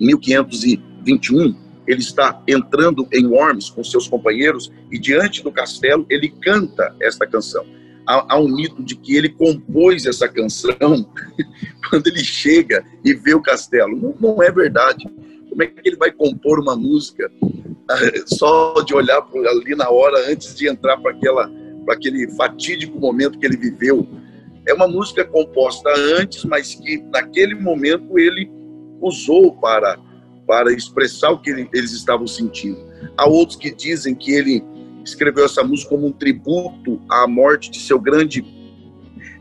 [0.00, 1.54] em 1521,
[1.86, 7.26] ele está entrando em Worms com seus companheiros e diante do castelo ele canta esta
[7.26, 7.64] canção.
[8.06, 11.08] Há, há um mito de que ele compôs essa canção
[11.88, 13.96] quando ele chega e vê o castelo.
[13.96, 15.04] Não, não, é verdade.
[15.48, 17.30] Como é que ele vai compor uma música
[18.26, 21.50] só de olhar ali na hora antes de entrar para aquela
[21.84, 24.06] para aquele fatídico momento que ele viveu?
[24.66, 28.48] É uma música composta antes, mas que naquele momento ele
[29.00, 29.98] usou para
[30.46, 32.78] para expressar o que eles estavam sentindo.
[33.16, 34.62] Há outros que dizem que ele
[35.04, 38.44] escreveu essa música como um tributo à morte de seu grande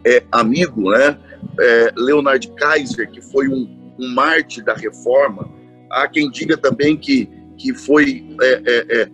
[0.06, 1.18] é, amigo, né?
[1.60, 5.50] É, Leonard Kaiser, que foi um, um mártir da reforma.
[5.92, 9.12] Há quem diga também que, que foi é, é, é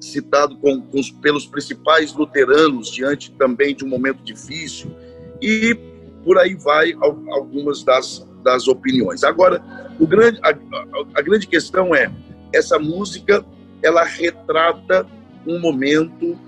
[0.00, 4.90] citado com, com, pelos principais luteranos diante também de um momento difícil.
[5.40, 5.74] E
[6.24, 6.94] por aí vai
[7.30, 9.24] algumas das, das opiniões.
[9.24, 9.62] Agora,
[9.98, 10.54] o grande, a,
[11.14, 12.10] a, grande questão é,
[12.52, 13.44] essa música,
[13.82, 15.06] ela retrata
[15.46, 16.38] um momento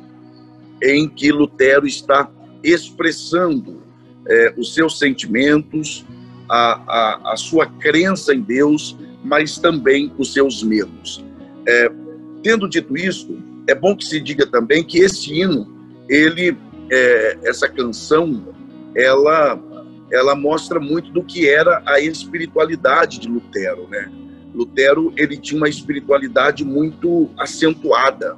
[0.83, 2.31] em que Lutero está
[2.63, 3.83] expressando
[4.29, 6.05] é, os seus sentimentos,
[6.49, 11.25] a, a, a, sua crença em Deus, mas também os seus medos.
[11.67, 11.91] É,
[12.43, 15.67] tendo dito isso, é bom que se diga também que esse hino,
[16.09, 16.57] ele,
[16.91, 18.55] é, essa canção,
[18.95, 19.61] ela
[20.13, 24.11] ela mostra muito do que era a espiritualidade de Lutero, né?
[24.55, 28.37] Lutero, ele tinha uma espiritualidade muito acentuada.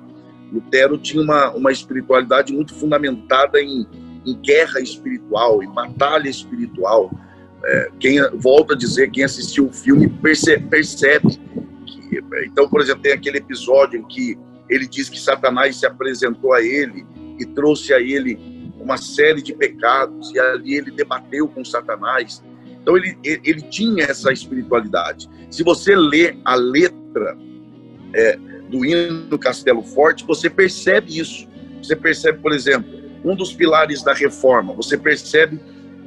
[0.53, 3.87] Lutero tinha uma, uma espiritualidade muito fundamentada em,
[4.27, 7.11] em guerra espiritual, em batalha espiritual.
[7.65, 11.29] É, quem volta a dizer, quem assistiu o filme percebe, percebe
[11.87, 16.53] que, então, por exemplo, tem aquele episódio em que ele diz que Satanás se apresentou
[16.53, 17.07] a ele
[17.39, 18.39] e trouxe a ele
[18.83, 22.43] uma série de pecados, e ali ele debateu com Satanás.
[22.83, 25.31] Então ele, ele tinha essa espiritualidade.
[25.51, 27.39] Se você lê a letra
[28.13, 28.37] é,
[28.69, 31.47] do hino Castelo Forte, você percebe isso.
[31.81, 32.91] Você percebe, por exemplo,
[33.25, 34.73] um dos pilares da reforma.
[34.75, 35.61] Você percebe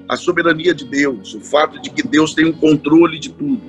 [0.07, 3.63] a soberania de Deus, o fato de que Deus tem um controle de tudo.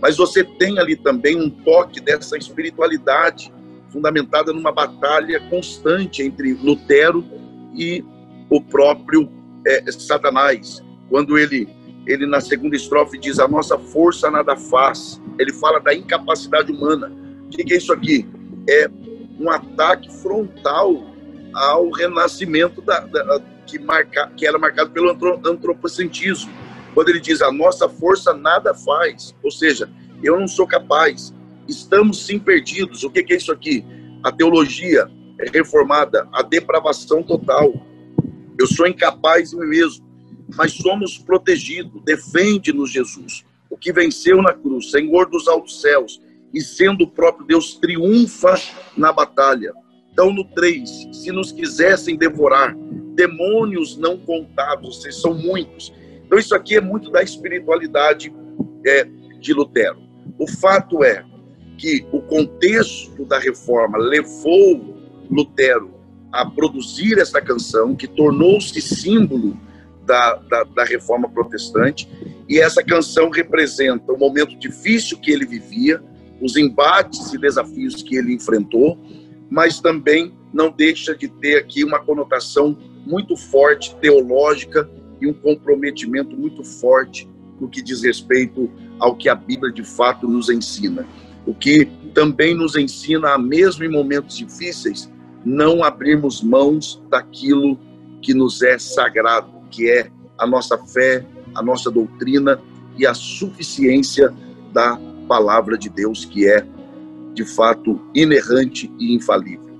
[0.00, 3.52] Mas você tem ali também um toque dessa espiritualidade
[3.88, 7.24] fundamentada numa batalha constante entre Lutero
[7.74, 8.04] e
[8.50, 9.30] o próprio
[9.66, 10.82] é, Satanás.
[11.08, 11.68] Quando ele,
[12.06, 15.20] ele, na segunda estrofe, diz: A nossa força nada faz.
[15.38, 17.10] Ele fala da incapacidade humana.
[17.46, 18.28] O que é isso aqui?
[18.68, 18.90] É
[19.38, 21.06] um ataque frontal
[21.54, 25.10] ao renascimento da, da, que, marca, que era marcado pelo
[25.46, 26.52] antropocentrismo.
[26.94, 29.34] Quando ele diz: A nossa força nada faz.
[29.42, 29.88] Ou seja,
[30.22, 31.32] eu não sou capaz.
[31.68, 33.04] Estamos sim perdidos.
[33.04, 33.84] O que é isso aqui?
[34.22, 35.08] A teologia
[35.52, 37.72] reformada, a depravação total.
[38.60, 40.06] Eu sou incapaz de mim mesmo,
[40.54, 42.02] mas somos protegidos.
[42.04, 43.42] Defende-nos, Jesus.
[43.70, 46.20] O que venceu na cruz, Senhor dos altos céus,
[46.52, 48.60] e sendo o próprio Deus, triunfa
[48.94, 49.72] na batalha.
[50.12, 52.76] Então, no 3, se nos quisessem devorar,
[53.14, 55.90] demônios não contados, vocês são muitos.
[56.26, 58.30] Então, isso aqui é muito da espiritualidade
[58.84, 59.04] é,
[59.40, 60.02] de Lutero.
[60.38, 61.24] O fato é
[61.78, 64.98] que o contexto da reforma levou
[65.30, 65.99] Lutero
[66.32, 69.56] a produzir essa canção, que tornou-se símbolo
[70.04, 72.08] da, da, da, reforma protestante,
[72.48, 76.02] e essa canção representa o momento difícil que ele vivia,
[76.40, 78.98] os embates e desafios que ele enfrentou,
[79.50, 84.88] mas também não deixa de ter aqui uma conotação muito forte teológica
[85.20, 87.28] e um comprometimento muito forte
[87.60, 91.06] no que diz respeito ao que a Bíblia de fato nos ensina.
[91.46, 95.10] O que também nos ensina mesmo em momentos difíceis
[95.44, 97.78] não abrirmos mãos daquilo
[98.22, 101.24] que nos é sagrado, que é a nossa fé,
[101.54, 102.60] a nossa doutrina
[102.96, 104.32] e a suficiência
[104.72, 106.66] da palavra de Deus, que é
[107.34, 109.70] de fato inerrante e infalível.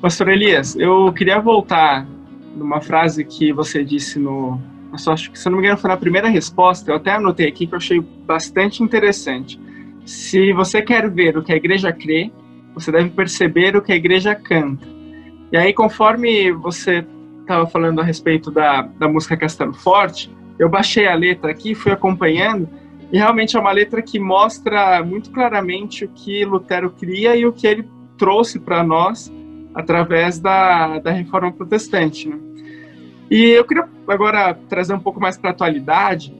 [0.00, 2.06] Pastor Elias, eu queria voltar
[2.54, 4.60] numa frase que você disse no.
[4.92, 6.90] Acho que, se não me engano, foi na primeira resposta.
[6.90, 9.58] Eu até anotei aqui que eu achei bastante interessante.
[10.04, 12.30] Se você quer ver o que a igreja crê,
[12.74, 14.86] você deve perceber o que a igreja canta.
[15.52, 17.06] E aí, conforme você
[17.40, 21.92] estava falando a respeito da, da música Castelo Forte, eu baixei a letra aqui, fui
[21.92, 22.68] acompanhando,
[23.12, 27.52] e realmente é uma letra que mostra muito claramente o que Lutero cria e o
[27.52, 29.32] que ele trouxe para nós
[29.74, 32.28] através da, da reforma protestante.
[32.28, 32.38] Né?
[33.30, 36.34] E eu queria agora trazer um pouco mais para a atualidade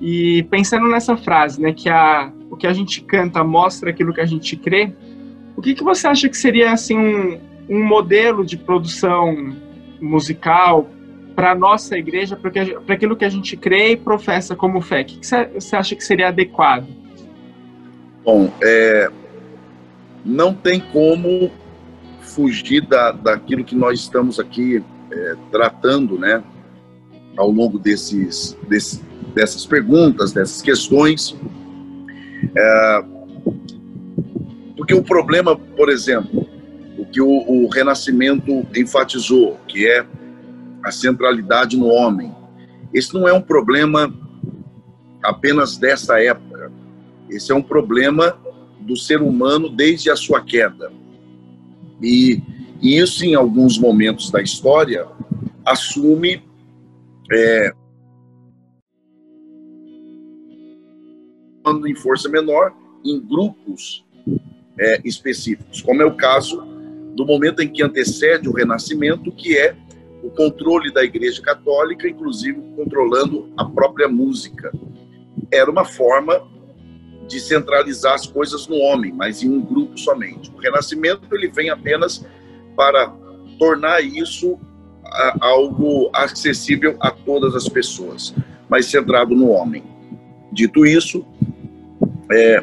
[0.00, 4.20] e pensando nessa frase, né, que a, o que a gente canta mostra aquilo que
[4.20, 4.92] a gente crê,
[5.58, 9.56] o que, que você acha que seria assim um, um modelo de produção
[10.00, 10.88] musical
[11.34, 15.00] para nossa igreja, para aquilo que a gente crê e professa como fé?
[15.00, 16.86] O que, você acha que seria adequado?
[18.24, 19.10] Bom, é,
[20.24, 21.50] não tem como
[22.20, 26.40] fugir da, daquilo que nós estamos aqui é, tratando, né,
[27.36, 29.02] ao longo desses, desses,
[29.34, 31.36] dessas perguntas, dessas questões.
[32.56, 33.17] É,
[34.78, 36.48] porque o problema, por exemplo,
[36.96, 40.06] o que o, o Renascimento enfatizou, que é
[40.84, 42.32] a centralidade no homem,
[42.94, 44.14] esse não é um problema
[45.20, 46.70] apenas dessa época.
[47.28, 48.38] Esse é um problema
[48.78, 50.92] do ser humano desde a sua queda.
[52.00, 52.40] E,
[52.80, 55.08] e isso, em alguns momentos da história,
[55.64, 56.40] assume
[57.32, 57.72] é,
[61.84, 62.72] em força menor,
[63.04, 64.06] em grupos
[64.78, 66.64] é, específicos, como é o caso
[67.14, 69.74] do momento em que antecede o Renascimento, que é
[70.22, 74.72] o controle da Igreja Católica, inclusive controlando a própria música.
[75.50, 76.40] Era uma forma
[77.26, 80.50] de centralizar as coisas no homem, mas em um grupo somente.
[80.50, 82.24] O Renascimento ele vem apenas
[82.76, 83.12] para
[83.58, 84.58] tornar isso
[85.40, 88.34] algo acessível a todas as pessoas,
[88.68, 89.82] mas centrado no homem.
[90.52, 91.24] Dito isso,
[92.30, 92.60] é,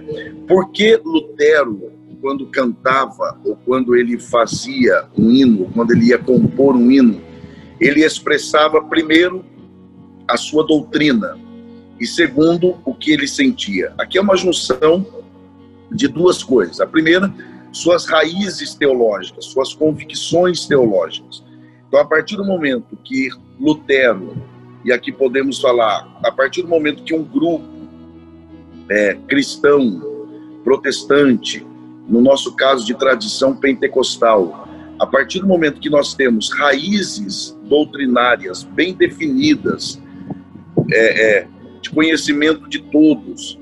[0.47, 1.94] por que Lutero
[2.25, 7.21] quando cantava ou quando ele fazia um hino, quando ele ia compor um hino,
[7.79, 9.45] ele expressava primeiro
[10.27, 11.37] a sua doutrina
[11.99, 13.93] e segundo o que ele sentia.
[13.99, 15.05] Aqui é uma junção
[15.91, 16.81] de duas coisas.
[16.81, 17.31] A primeira,
[17.71, 21.43] suas raízes teológicas, suas convicções teológicas.
[21.87, 24.35] Então, a partir do momento que Lutero,
[24.83, 27.69] e aqui podemos falar, a partir do momento que um grupo
[28.89, 30.01] é, cristão,
[30.63, 31.63] protestante,
[32.07, 34.67] no nosso caso de tradição pentecostal,
[34.99, 40.01] a partir do momento que nós temos raízes doutrinárias bem definidas,
[40.91, 41.47] é, é,
[41.81, 43.59] de conhecimento de todos,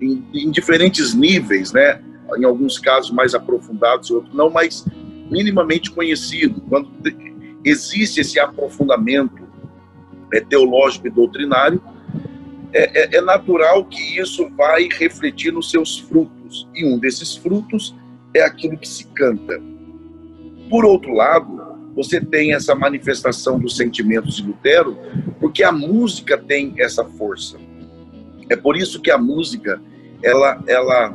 [0.00, 2.00] em, em, diferentes níveis, né?
[2.36, 4.84] Em alguns casos mais aprofundados, outros não, mas
[5.30, 6.60] minimamente conhecido.
[6.68, 6.90] Quando
[7.64, 9.42] existe esse aprofundamento
[10.32, 11.80] é, teológico e doutrinário,
[12.74, 16.68] é, é, é natural que isso vai refletir nos seus frutos.
[16.74, 17.94] E um desses frutos
[18.34, 19.62] é aquilo que se canta.
[20.68, 21.62] Por outro lado,
[21.94, 24.98] você tem essa manifestação dos sentimentos de Lutero,
[25.38, 27.56] porque a música tem essa força.
[28.50, 29.80] É por isso que a música
[30.22, 31.14] ela, ela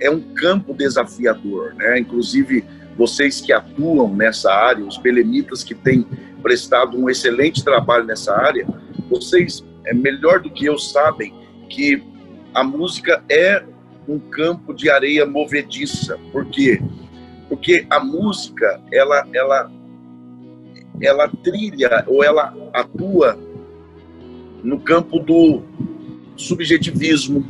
[0.00, 1.98] é um campo desafiador, né?
[1.98, 2.64] Inclusive
[2.96, 6.06] vocês que atuam nessa área, os belemitas que têm
[6.42, 8.66] prestado um excelente trabalho nessa área,
[9.10, 11.34] vocês é melhor do que eu sabem
[11.68, 12.02] que
[12.54, 13.64] a música é
[14.06, 16.18] um campo de areia movediça.
[16.30, 16.80] Por quê?
[17.48, 19.72] Porque a música, ela, ela,
[21.00, 23.38] ela trilha ou ela atua
[24.62, 25.62] no campo do
[26.36, 27.40] subjetivismo,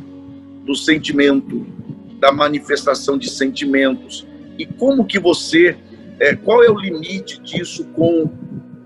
[0.64, 1.66] do sentimento,
[2.20, 4.26] da manifestação de sentimentos.
[4.56, 5.76] E como que você,
[6.20, 8.30] é, qual é o limite disso com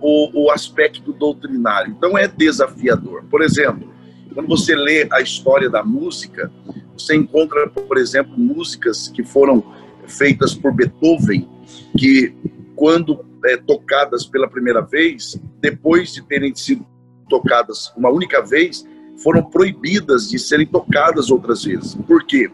[0.02, 1.94] o, o aspecto doutrinário?
[1.96, 3.24] Então é desafiador.
[3.30, 3.92] Por exemplo,
[4.34, 6.50] quando você lê a história da música,
[6.96, 9.64] você encontra, por exemplo, músicas que foram
[10.06, 11.48] feitas por Beethoven,
[11.96, 12.34] que
[12.74, 16.86] quando é, tocadas pela primeira vez, depois de terem sido
[17.28, 18.86] tocadas uma única vez,
[19.22, 21.94] foram proibidas de serem tocadas outras vezes.
[21.94, 22.50] Por quê?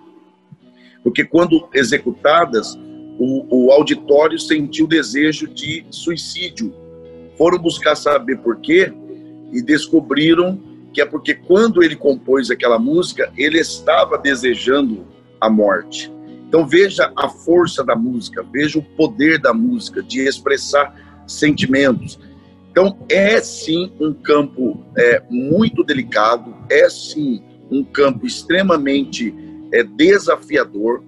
[1.02, 2.74] Porque quando executadas,
[3.18, 6.72] o, o auditório sentiu desejo de suicídio.
[7.38, 8.92] Foram buscar saber por quê
[9.52, 10.60] e descobriram
[10.92, 15.06] que é porque quando ele compôs aquela música, ele estava desejando
[15.40, 16.12] a morte.
[16.48, 22.18] Então veja a força da música, veja o poder da música de expressar sentimentos.
[22.70, 29.34] Então é sim um campo é, muito delicado, é sim um campo extremamente
[29.72, 31.02] é, desafiador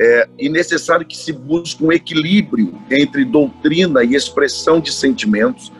[0.00, 5.72] é, e necessário que se busque um equilíbrio entre doutrina e expressão de sentimentos.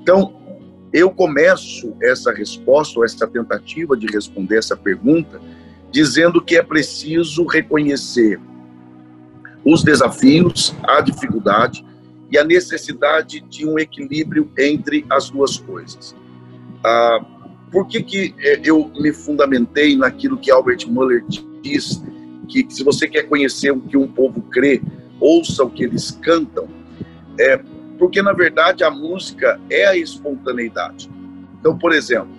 [0.00, 0.34] Então
[0.92, 5.40] eu começo essa resposta, ou essa tentativa de responder essa pergunta,
[5.90, 8.40] dizendo que é preciso reconhecer
[9.64, 11.84] os desafios, a dificuldade
[12.30, 16.14] e a necessidade de um equilíbrio entre as duas coisas.
[16.84, 17.24] Ah,
[17.70, 21.24] por que, que é, eu me fundamentei naquilo que Albert Muller
[21.62, 22.02] diz,
[22.50, 24.82] que se você quer conhecer o que um povo crê,
[25.20, 26.68] ouça o que eles cantam,
[27.38, 27.58] é,
[27.98, 31.10] porque na verdade a música é a espontaneidade.
[31.58, 32.30] Então, por exemplo,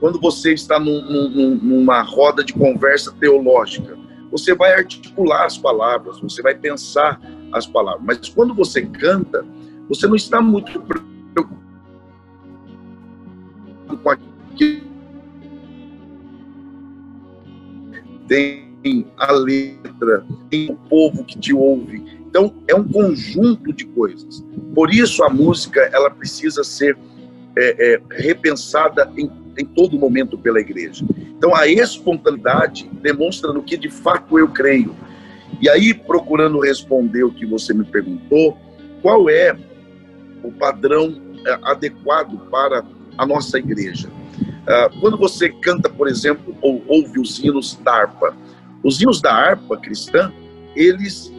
[0.00, 3.98] quando você está num, num, numa roda de conversa teológica,
[4.30, 7.20] você vai articular as palavras, você vai pensar
[7.52, 8.02] as palavras.
[8.04, 9.44] Mas quando você canta,
[9.88, 11.58] você não está muito preocupado
[14.02, 14.88] com aquilo.
[18.28, 18.67] Tem
[19.16, 24.44] a letra, tem o povo que te ouve, então, é um conjunto de coisas.
[24.74, 26.96] Por isso, a música ela precisa ser
[27.56, 31.06] é, é, repensada em, em todo momento pela igreja.
[31.18, 34.94] Então, a espontaneidade demonstra no que de fato eu creio.
[35.60, 38.56] E aí, procurando responder o que você me perguntou,
[39.00, 39.56] qual é
[40.42, 42.84] o padrão é, adequado para
[43.16, 44.10] a nossa igreja?
[44.66, 48.36] Ah, quando você canta, por exemplo, ou ouve os hinos da harpa,
[48.82, 50.32] os hinos da harpa cristã,
[50.74, 51.32] eles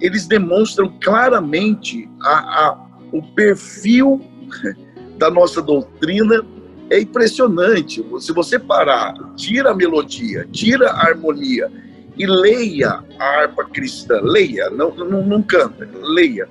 [0.00, 4.20] eles demonstram claramente a, a, o perfil
[5.18, 6.44] da nossa doutrina.
[6.90, 8.04] É impressionante.
[8.20, 11.70] Se você parar, tira a melodia, tira a harmonia
[12.16, 16.48] e leia a harpa cristã, leia, não, não, não canta, leia.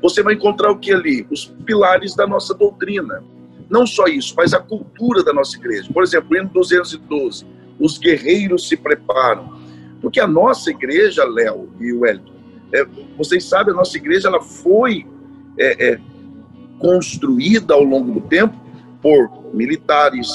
[0.00, 1.26] Você vai encontrar o que ali?
[1.30, 3.22] Os pilares da nossa doutrina.
[3.70, 5.88] Não só isso, mas a cultura da nossa igreja.
[5.92, 7.46] Por exemplo, hino 212,
[7.78, 9.58] os guerreiros se preparam.
[10.00, 12.34] Porque a nossa igreja, Léo e Wellington,
[12.72, 12.84] é,
[13.16, 15.06] vocês sabem, a nossa igreja ela foi
[15.58, 16.00] é, é,
[16.78, 18.54] construída ao longo do tempo
[19.00, 20.28] por militares,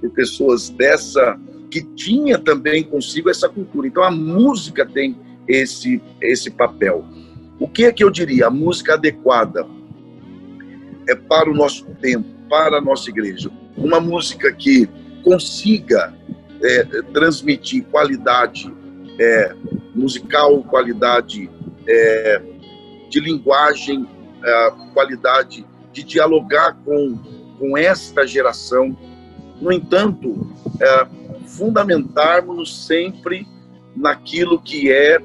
[0.00, 1.38] por pessoas dessa
[1.70, 3.86] que tinha também consigo essa cultura.
[3.86, 5.16] Então a música tem
[5.48, 7.04] esse esse papel.
[7.58, 8.46] O que é que eu diria?
[8.48, 9.66] A música adequada
[11.08, 13.50] é para o nosso tempo, para a nossa igreja.
[13.76, 14.88] Uma música que
[15.22, 16.14] consiga
[16.62, 18.72] é, transmitir qualidade
[19.18, 19.54] é,
[19.94, 21.50] musical, qualidade
[21.86, 22.42] é,
[23.08, 24.06] de linguagem,
[24.44, 27.18] é, qualidade de dialogar com,
[27.58, 28.96] com esta geração.
[29.60, 30.50] No entanto,
[30.80, 31.06] é,
[31.46, 33.46] fundamentarmos sempre
[33.94, 35.18] naquilo que é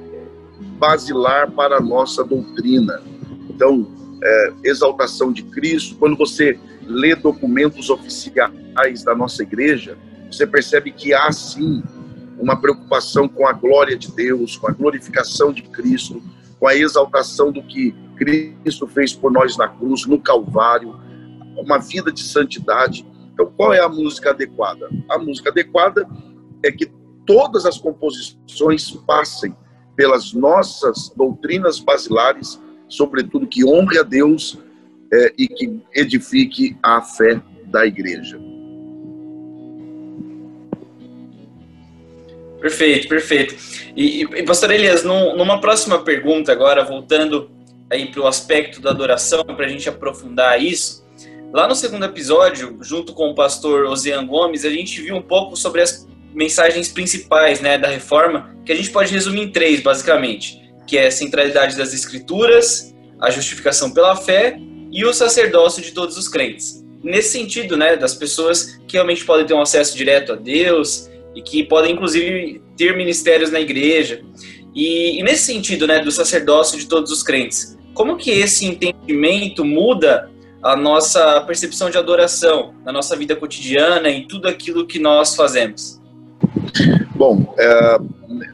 [0.78, 3.02] basilar para a nossa doutrina.
[3.50, 3.88] Então,
[4.24, 9.98] é, exaltação de Cristo, quando você lê documentos oficiais da nossa igreja,
[10.32, 11.84] você percebe que há sim
[12.40, 16.22] uma preocupação com a glória de Deus, com a glorificação de Cristo,
[16.60, 21.00] com a exaltação do que Cristo fez por nós na cruz, no Calvário,
[21.58, 23.06] uma vida de santidade.
[23.34, 24.90] Então, qual é a música adequada?
[25.10, 26.08] A música adequada
[26.64, 26.92] é que
[27.26, 29.56] todas as composições passem
[29.96, 34.58] pelas nossas doutrinas basilares, sobretudo que honre a Deus
[35.14, 38.51] é, e que edifique a fé da igreja.
[42.62, 43.56] Perfeito, perfeito.
[43.98, 47.50] E, e pastor Elias, num, numa próxima pergunta agora, voltando
[47.90, 51.04] aí para o aspecto da adoração, para a gente aprofundar isso,
[51.52, 55.56] lá no segundo episódio, junto com o pastor Ozean Gomes, a gente viu um pouco
[55.58, 60.62] sobre as mensagens principais né, da reforma, que a gente pode resumir em três, basicamente,
[60.86, 64.58] que é a centralidade das escrituras, a justificação pela fé
[64.92, 66.86] e o sacerdócio de todos os crentes.
[67.04, 71.42] Nesse sentido, né, das pessoas que realmente podem ter um acesso direto a Deus, e
[71.42, 74.24] que podem inclusive ter ministérios na igreja.
[74.74, 79.66] E, e, nesse sentido, né, do sacerdócio de todos os crentes, como que esse entendimento
[79.66, 80.30] muda
[80.64, 86.00] a nossa percepção de adoração na nossa vida cotidiana e tudo aquilo que nós fazemos?
[87.16, 88.00] Bom, é,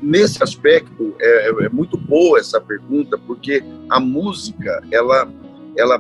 [0.02, 5.32] nesse aspecto é, é, muito boa essa pergunta porque a música ela
[5.78, 6.00] ela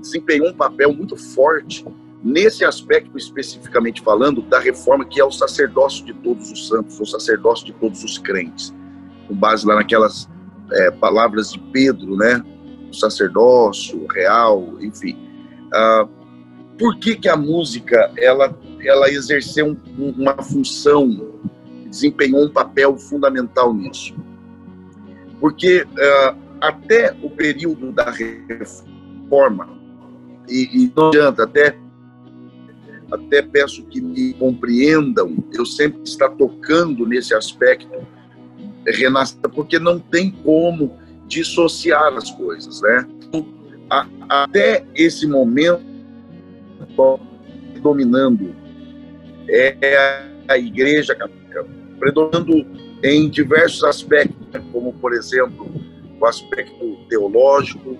[0.00, 1.84] desempenhou um papel muito forte
[2.22, 7.06] nesse aspecto especificamente falando da reforma que é o sacerdócio de todos os santos, o
[7.06, 8.74] sacerdócio de todos os crentes,
[9.26, 10.28] com base lá naquelas
[10.72, 12.42] é, palavras de Pedro, né?
[12.90, 15.16] O sacerdócio real, enfim.
[15.72, 16.08] Ah,
[16.78, 21.34] por que que a música ela ela exerceu um, uma função,
[21.88, 24.14] desempenhou um papel fundamental nisso?
[25.40, 29.68] Porque ah, até o período da reforma
[30.48, 31.76] e, e não adianta até
[33.10, 38.06] até peço que me compreendam, eu sempre está tocando nesse aspecto,
[38.86, 40.96] Renata, porque não tem como
[41.26, 43.06] dissociar as coisas, né?
[44.28, 45.82] Até esse momento,
[47.80, 48.54] dominando
[49.48, 51.66] é a Igreja Católica,
[51.98, 52.66] predominando
[53.02, 54.62] em diversos aspectos, né?
[54.72, 55.70] como, por exemplo,
[56.20, 57.96] o aspecto teológico,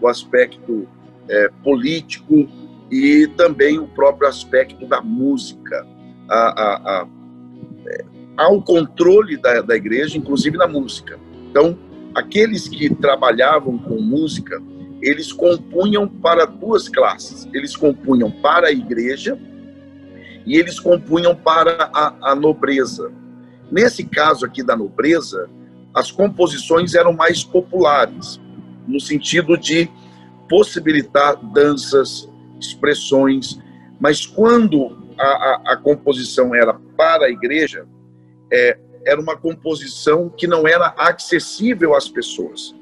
[0.00, 0.86] o aspecto
[1.28, 2.48] é, político,
[2.92, 5.86] e também o próprio aspecto da música,
[6.28, 7.06] a, a, a,
[7.86, 8.04] é,
[8.36, 11.18] ao controle da, da igreja, inclusive na música.
[11.50, 11.78] Então,
[12.14, 14.62] aqueles que trabalhavam com música,
[15.00, 17.48] eles compunham para duas classes.
[17.54, 19.38] Eles compunham para a igreja
[20.44, 23.10] e eles compunham para a, a nobreza.
[23.70, 25.48] Nesse caso aqui da nobreza,
[25.94, 28.38] as composições eram mais populares,
[28.86, 29.88] no sentido de
[30.46, 32.28] possibilitar danças,
[32.66, 33.58] expressões,
[34.00, 37.86] mas quando a, a, a composição era para a igreja,
[38.52, 42.74] é, era uma composição que não era acessível às pessoas.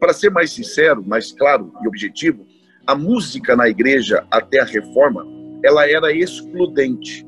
[0.00, 2.46] Para ser mais sincero, mais claro e objetivo,
[2.86, 5.26] a música na igreja até a reforma,
[5.62, 7.26] ela era excludente.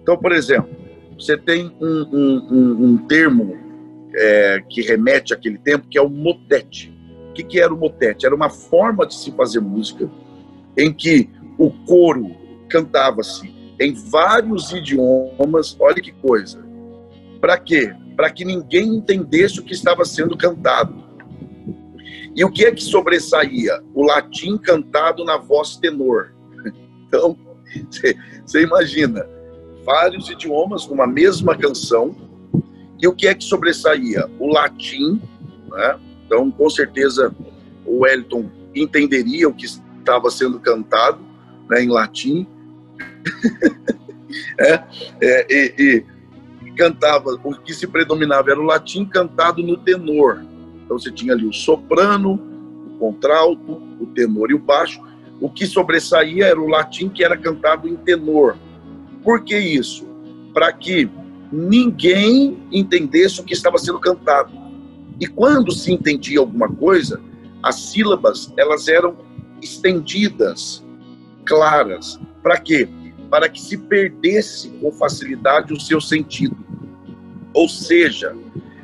[0.00, 0.70] Então, por exemplo,
[1.18, 3.56] você tem um, um, um, um termo
[4.14, 6.94] é, que remete àquele tempo, que é o motete.
[7.30, 8.24] O que, que era o motete?
[8.24, 10.08] Era uma forma de se fazer música
[10.76, 12.30] em que o coro
[12.68, 15.76] cantava-se em vários idiomas.
[15.78, 16.64] Olha que coisa.
[17.40, 17.94] Para quê?
[18.16, 21.04] Para que ninguém entendesse o que estava sendo cantado.
[22.34, 23.82] E o que é que sobressaía?
[23.94, 26.34] O latim cantado na voz tenor.
[27.08, 27.38] Então,
[28.44, 29.24] você imagina,
[29.84, 32.16] vários idiomas numa mesma canção.
[33.00, 34.28] E o que é que sobressaía?
[34.40, 35.22] O latim.
[35.70, 36.00] Né?
[36.26, 37.32] Então, com certeza,
[37.84, 39.66] o Wellington entenderia o que
[40.06, 41.18] estava sendo cantado
[41.68, 42.46] né, em latim.
[44.58, 44.82] é,
[45.20, 46.04] é, e,
[46.64, 50.44] e, cantava, o que se predominava era o latim cantado no tenor.
[50.84, 52.34] Então você tinha ali o soprano,
[52.86, 55.02] o contralto, o tenor e o baixo.
[55.40, 58.56] O que sobressaía era o latim que era cantado em tenor.
[59.24, 60.06] Por que isso?
[60.54, 61.10] Para que
[61.50, 64.52] ninguém entendesse o que estava sendo cantado.
[65.18, 67.20] E quando se entendia alguma coisa,
[67.62, 69.16] as sílabas elas eram
[69.62, 70.84] estendidas,
[71.44, 72.18] claras.
[72.42, 72.88] Para quê?
[73.30, 76.56] Para que se perdesse com facilidade o seu sentido.
[77.52, 78.36] Ou seja,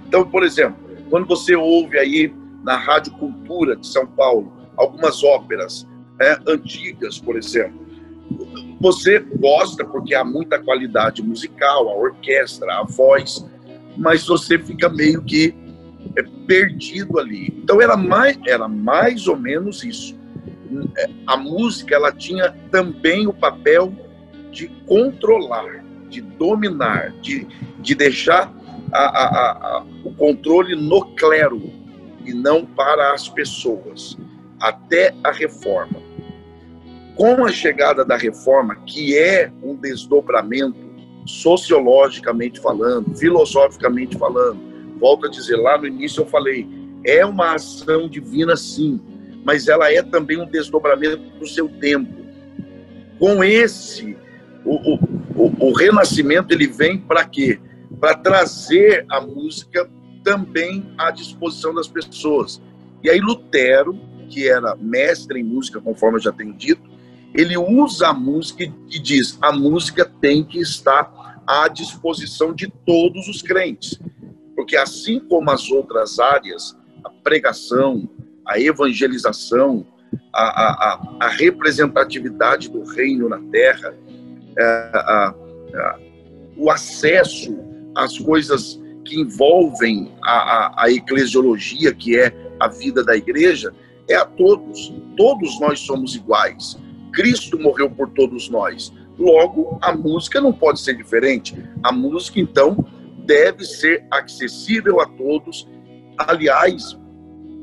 [0.07, 0.77] então, por exemplo,
[1.11, 5.87] quando você ouve aí na Rádio Cultura de São Paulo algumas óperas
[6.19, 7.83] né, antigas, por exemplo,
[8.81, 13.47] você gosta porque há muita qualidade musical, a orquestra, a voz,
[13.97, 15.55] mas você fica meio que
[16.17, 17.55] é, perdido ali.
[17.63, 20.19] Então era mais, era mais ou menos isso
[21.27, 23.93] a música ela tinha também o papel
[24.51, 27.47] de controlar, de dominar, de,
[27.81, 28.53] de deixar
[28.93, 31.63] a, a, a, o controle no clero.
[32.25, 34.17] e não para as pessoas,
[34.61, 36.01] até a reforma.
[37.17, 40.79] Com a chegada da reforma, que é um desdobramento
[41.27, 44.61] sociologicamente falando, filosoficamente falando,
[44.99, 46.67] volto a dizer, lá no início eu falei,
[47.05, 49.01] é uma ação divina sim,
[49.45, 52.23] mas ela é também um desdobramento do seu tempo.
[53.19, 54.17] Com esse,
[54.65, 57.61] o, o, o renascimento ele vem para quê?
[58.01, 59.89] Para trazer a música
[60.25, 62.61] também à disposição das pessoas.
[63.03, 66.91] E aí Lutero, que era mestre em música, conforme eu já tenho dito,
[67.35, 73.29] ele usa a música e diz: a música tem que estar à disposição de todos
[73.29, 73.99] os crentes.
[74.55, 78.09] Porque assim como as outras áreas, a pregação,
[78.47, 79.87] a evangelização,
[80.33, 83.95] a, a, a representatividade do reino na terra,
[84.59, 85.99] a, a,
[86.57, 87.59] o acesso
[87.95, 93.75] às coisas que envolvem a, a eclesiologia, que é a vida da igreja,
[94.09, 94.93] é a todos.
[95.17, 96.79] Todos nós somos iguais.
[97.13, 98.93] Cristo morreu por todos nós.
[99.19, 101.55] Logo, a música não pode ser diferente.
[101.83, 102.85] A música, então,
[103.25, 105.69] deve ser acessível a todos.
[106.19, 106.97] Aliás,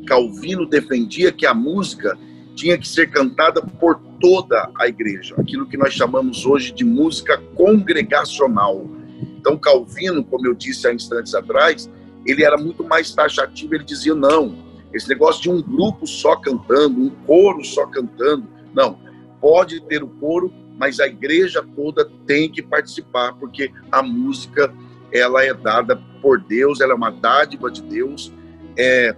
[0.09, 2.17] Calvino defendia que a música
[2.55, 7.37] tinha que ser cantada por toda a igreja, aquilo que nós chamamos hoje de música
[7.53, 8.89] congregacional.
[9.37, 11.89] Então, Calvino, como eu disse há instantes atrás,
[12.25, 14.57] ele era muito mais taxativo, ele dizia: não,
[14.91, 18.97] esse negócio de um grupo só cantando, um coro só cantando, não,
[19.39, 24.73] pode ter o coro, mas a igreja toda tem que participar, porque a música
[25.13, 28.33] ela é dada por Deus, ela é uma dádiva de Deus,
[28.75, 29.15] é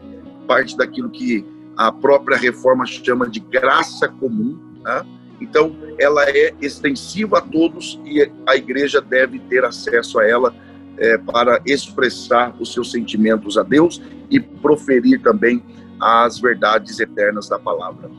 [0.52, 1.46] parte daquilo que
[1.78, 5.06] a própria reforma chama de graça comum, né?
[5.40, 10.54] Então, ela é extensiva a todos e a igreja deve ter acesso a ela
[10.98, 15.64] é, para expressar os seus sentimentos a Deus e proferir também
[16.00, 18.12] as verdades eternas da palavra.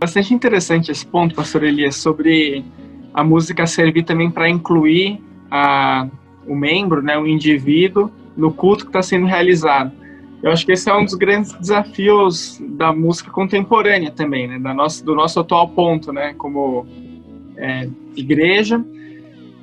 [0.00, 2.64] Bastante interessante esse ponto, pastor Elias, sobre
[3.14, 6.08] a música servir também para incluir a,
[6.44, 9.92] o membro, né, o indivíduo, no culto que está sendo realizado.
[10.42, 14.58] Eu acho que esse é um dos grandes desafios da música contemporânea também, né?
[14.58, 16.34] Da nossa, do nosso atual ponto, né?
[16.38, 16.86] Como
[17.56, 18.82] é, igreja.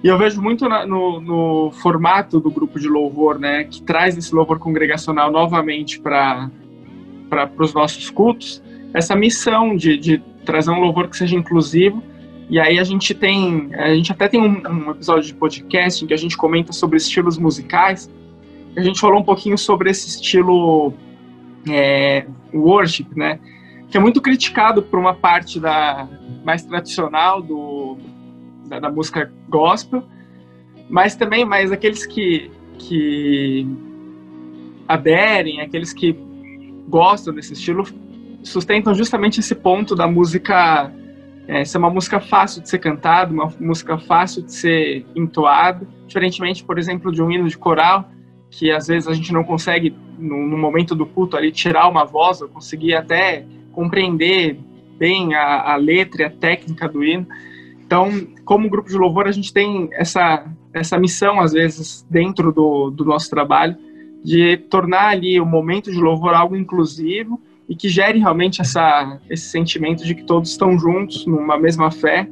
[0.04, 3.64] E eu vejo muito na, no, no, formato do grupo de louvor, né?
[3.64, 6.52] Que traz esse louvor congregacional novamente para
[7.58, 8.62] os nossos cultos,
[8.94, 12.04] essa missão de, de trazer um louvor que seja inclusivo.
[12.50, 16.08] E aí a gente tem, a gente até tem um, um episódio de podcast em
[16.08, 18.12] que a gente comenta sobre estilos musicais
[18.76, 20.94] a gente falou um pouquinho sobre esse estilo
[21.70, 23.40] é, worship, né?
[23.90, 26.08] Que é muito criticado por uma parte da
[26.44, 27.98] mais tradicional do,
[28.68, 30.04] da, da música gospel,
[30.90, 33.68] mas também mais aqueles que, que
[34.88, 36.18] aderem, aqueles que
[36.88, 37.84] gostam desse estilo,
[38.44, 40.92] sustentam justamente esse ponto da música
[41.48, 46.64] é, ser uma música fácil de ser cantada, uma música fácil de ser entoada, diferentemente,
[46.64, 48.10] por exemplo, de um hino de coral,
[48.58, 52.06] que às vezes a gente não consegue, no, no momento do culto ali, tirar uma
[52.06, 54.58] voz, ou conseguir até compreender
[54.98, 57.28] bem a, a letra e a técnica do hino.
[57.86, 58.10] Então,
[58.46, 63.04] como grupo de louvor, a gente tem essa, essa missão, às vezes, dentro do, do
[63.04, 63.76] nosso trabalho,
[64.24, 69.50] de tornar ali o momento de louvor algo inclusivo e que gere realmente essa, esse
[69.50, 72.28] sentimento de que todos estão juntos numa mesma fé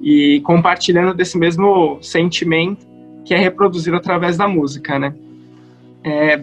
[0.00, 2.86] e compartilhando desse mesmo sentimento
[3.24, 5.14] que é reproduzido através da música, né?
[6.04, 6.42] É,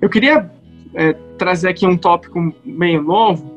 [0.00, 0.50] eu queria
[0.94, 3.50] é, trazer aqui um tópico meio novo,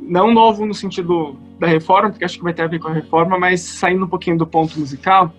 [0.00, 2.92] não novo no sentido da reforma, porque acho que vai ter a ver com a
[2.92, 5.32] reforma, mas saindo um pouquinho do ponto musical,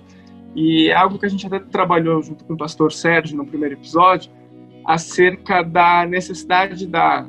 [0.55, 3.75] e é algo que a gente até trabalhou junto com o pastor Sérgio no primeiro
[3.75, 4.31] episódio,
[4.85, 7.25] acerca da necessidade da,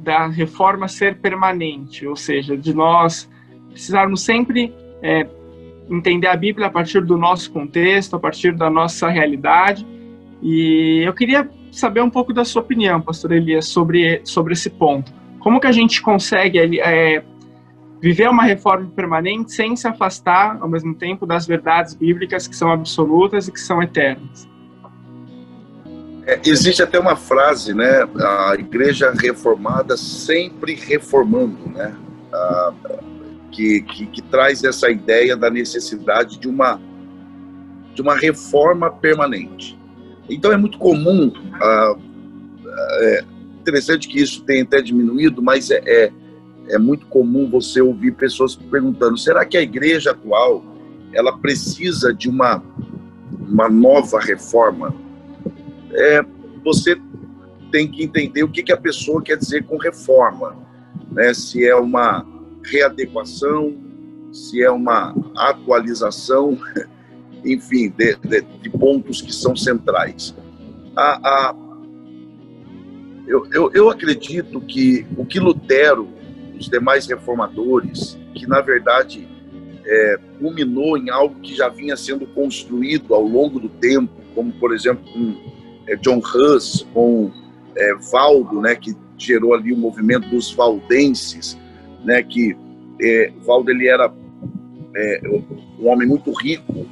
[0.00, 3.30] da reforma ser permanente, ou seja, de nós
[3.70, 5.26] precisarmos sempre é,
[5.88, 9.86] entender a Bíblia a partir do nosso contexto, a partir da nossa realidade,
[10.42, 15.12] e eu queria saber um pouco da sua opinião, pastor Elias, sobre, sobre esse ponto.
[15.38, 17.22] Como que a gente consegue é,
[18.00, 22.70] viver uma reforma permanente sem se afastar, ao mesmo tempo, das verdades bíblicas que são
[22.70, 24.48] absolutas e que são eternas?
[26.26, 28.08] É, existe até uma frase, né?
[28.18, 31.94] A igreja reformada sempre reformando, né?
[33.52, 36.80] Que, que, que traz essa ideia da necessidade de uma,
[37.94, 39.78] de uma reforma permanente.
[40.28, 41.96] Então é muito comum, ah,
[43.00, 43.24] é
[43.60, 46.12] interessante que isso tenha até diminuído, mas é, é,
[46.68, 50.64] é muito comum você ouvir pessoas perguntando: será que a igreja atual
[51.12, 52.62] ela precisa de uma,
[53.48, 54.94] uma nova reforma?
[55.92, 56.24] É,
[56.64, 57.00] você
[57.70, 60.56] tem que entender o que, que a pessoa quer dizer com reforma,
[61.10, 61.32] né?
[61.34, 62.26] Se é uma
[62.64, 63.74] readequação,
[64.32, 66.58] se é uma atualização,
[67.44, 70.34] enfim, de, de, de pontos que são centrais.
[70.96, 71.54] A, a,
[73.26, 76.08] eu, eu, eu acredito que o que Lutero,
[76.58, 79.28] os demais reformadores, que na verdade
[79.84, 84.74] é, culminou em algo que já vinha sendo construído ao longo do tempo, como por
[84.74, 85.34] exemplo com
[85.88, 87.30] é, John Hus, com
[87.76, 91.58] é, Valdo, né, que gerou ali o movimento dos valdenses,
[92.04, 92.56] né, que
[93.00, 94.12] é, Valdo ele era
[94.94, 95.20] é,
[95.78, 96.86] um homem muito rico,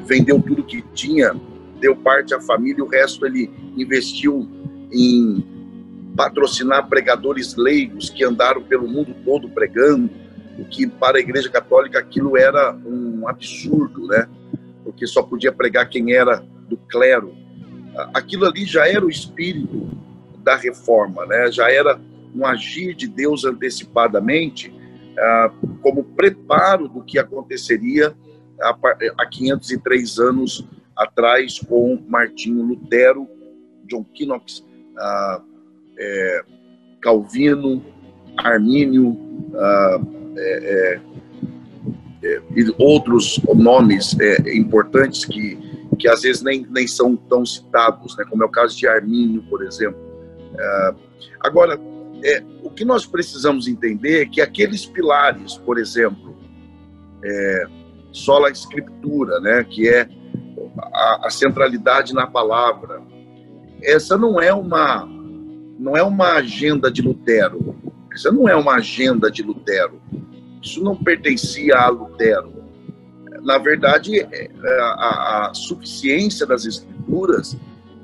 [0.00, 1.34] vendeu tudo que tinha,
[1.80, 4.48] deu parte à família o resto ele investiu
[4.92, 5.44] em
[6.16, 10.10] patrocinar pregadores leigos que andaram pelo mundo todo pregando,
[10.58, 14.28] o que para a Igreja Católica aquilo era um absurdo, né?
[14.84, 17.34] Porque só podia pregar quem era do clero.
[18.12, 19.88] Aquilo ali já era o espírito
[20.42, 21.50] da reforma, né?
[21.50, 21.98] Já era
[22.34, 24.72] um agir de Deus antecipadamente,
[25.18, 28.14] ah, como preparo do que aconteceria
[28.62, 33.26] há 503 anos atrás com Martinho Lutero,
[33.86, 34.64] John Knox,
[34.98, 35.42] ah,
[35.98, 36.44] é,
[37.00, 37.84] Calvino,
[38.36, 39.16] Armínio
[39.54, 40.00] ah,
[40.36, 41.00] é, é,
[42.22, 45.56] é, e outros nomes é, importantes que,
[45.98, 49.42] que às vezes nem, nem são tão citados, né, como é o caso de Armínio,
[49.48, 49.98] por exemplo.
[50.58, 50.94] Ah,
[51.40, 51.80] agora,
[52.22, 56.36] é, o que nós precisamos entender é que aqueles pilares, por exemplo,
[57.24, 57.66] é,
[58.12, 60.08] sola escritura, né, que é
[60.78, 63.02] a, a centralidade na palavra,
[63.82, 65.08] essa não é uma
[65.78, 67.74] não é uma agenda de Lutero.
[68.12, 69.98] Essa não é uma agenda de Lutero.
[70.62, 72.52] Isso não pertencia a Lutero.
[73.42, 77.56] Na verdade, é, a, a suficiência das escrituras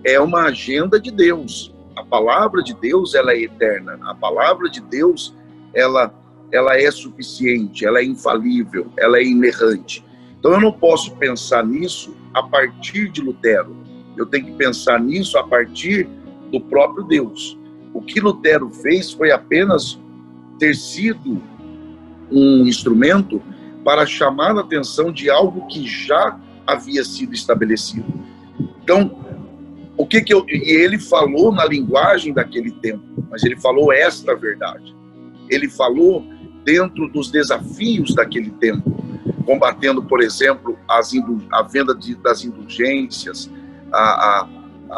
[0.05, 1.75] é uma agenda de Deus.
[1.95, 3.99] A palavra de Deus ela é eterna.
[4.03, 5.35] A palavra de Deus
[5.75, 6.15] ela
[6.53, 10.05] ela é suficiente, ela é infalível, ela é inerrante.
[10.39, 13.77] Então eu não posso pensar nisso a partir de Lutero.
[14.17, 16.09] Eu tenho que pensar nisso a partir
[16.51, 17.59] do próprio Deus.
[17.93, 19.99] O que Lutero fez foi apenas
[20.59, 21.43] ter sido
[22.31, 23.43] um instrumento
[23.85, 28.07] para chamar a atenção de algo que já havia sido estabelecido.
[28.83, 29.17] Então,
[29.97, 34.35] o que que eu, e ele falou na linguagem daquele tempo, mas ele falou esta
[34.35, 34.95] verdade.
[35.49, 36.25] Ele falou
[36.67, 38.91] dentro dos desafios daquele tempo,
[39.47, 41.13] combatendo, por exemplo, as,
[41.53, 43.49] a venda de, das indulgências,
[43.93, 44.49] a, a,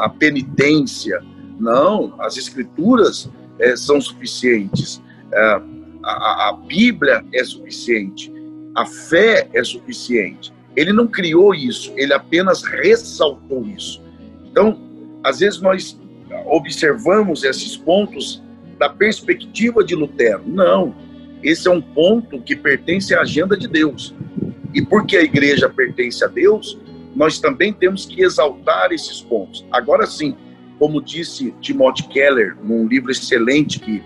[0.07, 1.23] a penitência,
[1.61, 5.61] não, as escrituras é, são suficientes, é,
[6.03, 8.33] a, a Bíblia é suficiente,
[8.75, 10.51] a fé é suficiente.
[10.75, 14.03] Ele não criou isso, ele apenas ressaltou isso.
[14.51, 14.79] Então,
[15.23, 16.01] às vezes nós
[16.47, 18.43] observamos esses pontos
[18.79, 20.43] da perspectiva de Lutero.
[20.47, 20.95] Não,
[21.43, 24.15] esse é um ponto que pertence à agenda de Deus.
[24.75, 26.79] E porque a igreja pertence a Deus,
[27.15, 29.65] nós também temos que exaltar esses pontos.
[29.73, 30.37] Agora sim,
[30.79, 34.03] como disse Timothy Keller, num livro excelente que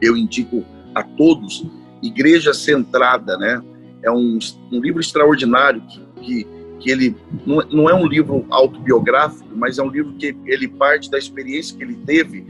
[0.00, 1.66] eu indico a todos,
[2.02, 3.62] Igreja Centrada, né?
[4.02, 4.38] É um,
[4.70, 6.46] um livro extraordinário que, que,
[6.80, 11.10] que ele não, não é um livro autobiográfico, mas é um livro que ele parte
[11.10, 12.44] da experiência que ele teve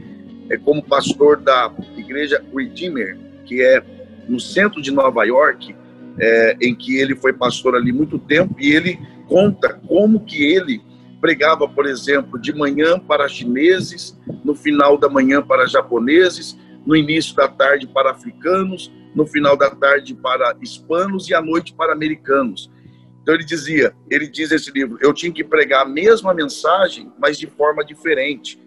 [0.49, 3.81] é, como pastor da Igreja Redeemer, que é
[4.27, 5.75] no centro de Nova York,
[6.19, 10.81] é, em que ele foi pastor ali muito tempo, e ele conta como que ele
[11.19, 17.35] pregava, por exemplo, de manhã para chineses, no final da manhã para japoneses, no início
[17.35, 22.69] da tarde para africanos, no final da tarde para hispanos e à noite para americanos.
[23.21, 27.39] Então ele dizia, ele diz esse livro, eu tinha que pregar a mesma mensagem, mas
[27.39, 28.61] de forma diferente.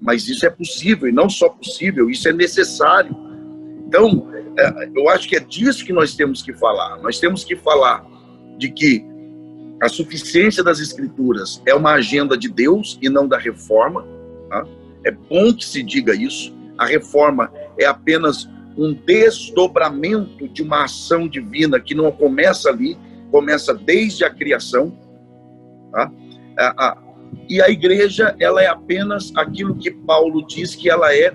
[0.00, 3.16] Mas isso é possível, e não só possível, isso é necessário.
[3.88, 4.28] Então,
[4.94, 6.98] eu acho que é disso que nós temos que falar.
[6.98, 8.04] Nós temos que falar
[8.58, 9.04] de que
[9.82, 14.06] a suficiência das escrituras é uma agenda de Deus e não da reforma.
[14.48, 14.66] Tá?
[15.04, 16.54] É bom que se diga isso.
[16.78, 22.96] A reforma é apenas um desdobramento de uma ação divina que não começa ali,
[23.30, 24.96] começa desde a criação.
[25.92, 26.10] Tá?
[27.48, 31.34] e a igreja, ela é apenas aquilo que Paulo diz que ela é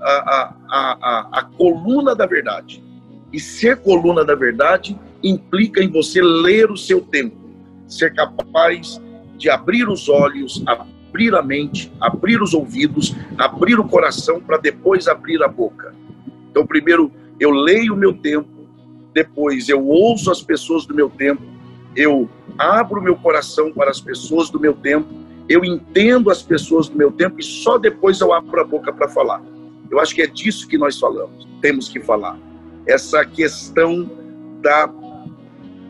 [0.00, 2.82] a, a, a, a coluna da verdade.
[3.32, 7.40] E ser coluna da verdade implica em você ler o seu tempo
[7.90, 9.00] ser capaz
[9.36, 15.08] de abrir os olhos, abrir a mente, abrir os ouvidos, abrir o coração para depois
[15.08, 15.94] abrir a boca.
[16.50, 18.48] Então, primeiro eu leio o meu tempo,
[19.12, 21.42] depois eu ouço as pessoas do meu tempo,
[21.96, 25.08] eu abro meu coração para as pessoas do meu tempo,
[25.48, 29.08] eu entendo as pessoas do meu tempo e só depois eu abro a boca para
[29.08, 29.42] falar.
[29.90, 32.38] Eu acho que é disso que nós falamos, temos que falar.
[32.86, 34.08] Essa questão
[34.62, 34.88] da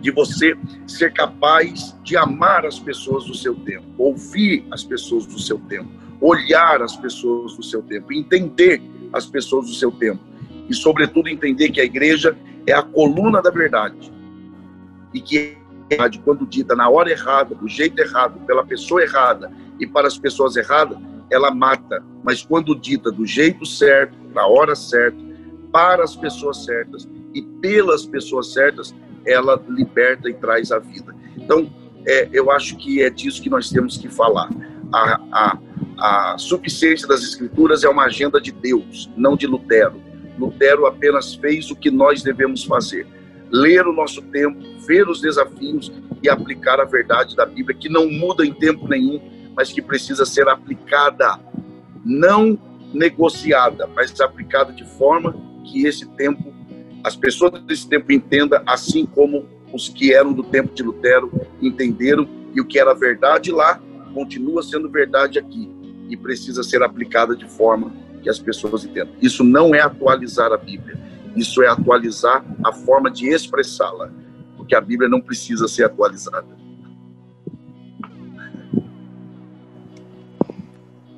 [0.00, 5.38] de você ser capaz de amar as pessoas do seu tempo, ouvir as pessoas do
[5.38, 5.90] seu tempo,
[6.20, 8.80] olhar as pessoas do seu tempo, entender
[9.12, 10.20] as pessoas do seu tempo
[10.68, 12.36] e, sobretudo, entender que a igreja
[12.66, 14.10] é a coluna da verdade
[15.12, 19.52] e que a verdade, quando dita na hora errada, do jeito errado, pela pessoa errada
[19.78, 20.98] e para as pessoas erradas,
[21.30, 25.18] ela mata, mas quando dita do jeito certo, na hora certa,
[25.72, 31.14] para as pessoas certas e pelas pessoas certas, ela liberta e traz a vida.
[31.36, 31.70] Então,
[32.06, 34.50] é, eu acho que é disso que nós temos que falar.
[34.92, 40.00] A, a, a suficiência das Escrituras é uma agenda de Deus, não de Lutero.
[40.38, 43.06] Lutero apenas fez o que nós devemos fazer:
[43.50, 48.10] ler o nosso tempo, ver os desafios e aplicar a verdade da Bíblia, que não
[48.10, 49.20] muda em tempo nenhum,
[49.56, 51.38] mas que precisa ser aplicada,
[52.04, 52.58] não
[52.92, 55.34] negociada, mas aplicada de forma
[55.64, 56.52] que esse tempo
[57.02, 61.30] as pessoas desse tempo entendam, assim como os que eram do tempo de Lutero
[61.62, 63.80] entenderam, e o que era verdade lá
[64.12, 65.70] continua sendo verdade aqui
[66.08, 67.92] e precisa ser aplicada de forma
[68.22, 69.14] que as pessoas entendam.
[69.22, 70.98] Isso não é atualizar a Bíblia,
[71.36, 74.10] isso é atualizar a forma de expressá-la,
[74.56, 76.59] porque a Bíblia não precisa ser atualizada.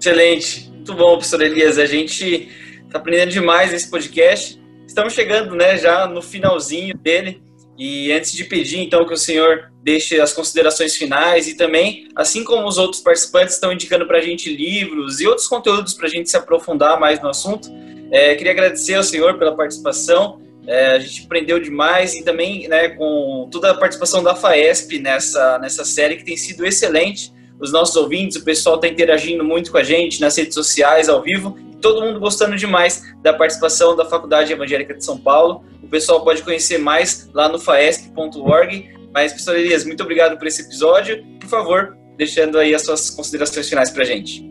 [0.02, 1.78] Excelente, muito bom, professor Elias.
[1.78, 2.50] A gente
[2.86, 4.60] está aprendendo demais nesse podcast
[4.92, 7.40] Estamos chegando, né, já no finalzinho dele.
[7.78, 12.42] E antes de pedir, então, que o senhor deixe as considerações finais e também, assim
[12.42, 16.10] como os outros participantes estão indicando para a gente livros e outros conteúdos para a
[16.10, 17.70] gente se aprofundar mais no assunto,
[18.10, 20.42] é, queria agradecer ao senhor pela participação.
[20.66, 25.60] É, a gente aprendeu demais e também né, com toda a participação da FAESP nessa,
[25.60, 27.32] nessa série que tem sido excelente.
[27.62, 31.22] Os nossos ouvintes, o pessoal está interagindo muito com a gente nas redes sociais, ao
[31.22, 35.64] vivo todo mundo gostando demais da participação da Faculdade Evangélica de São Paulo.
[35.82, 38.90] O pessoal pode conhecer mais lá no faesp.org.
[39.12, 41.22] Mas, professor Elias, muito obrigado por esse episódio.
[41.38, 44.48] Por favor, deixando aí as suas considerações finais para a gente.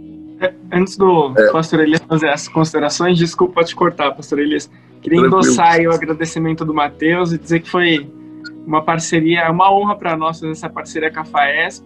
[0.72, 1.52] Antes do é.
[1.52, 4.70] pastor Elias fazer as considerações, desculpa te cortar, pastor Elias.
[5.02, 8.08] Queria endossar o agradecimento do Matheus e dizer que foi
[8.66, 11.86] uma parceria, uma honra para nós fazer essa parceria com a FAESP.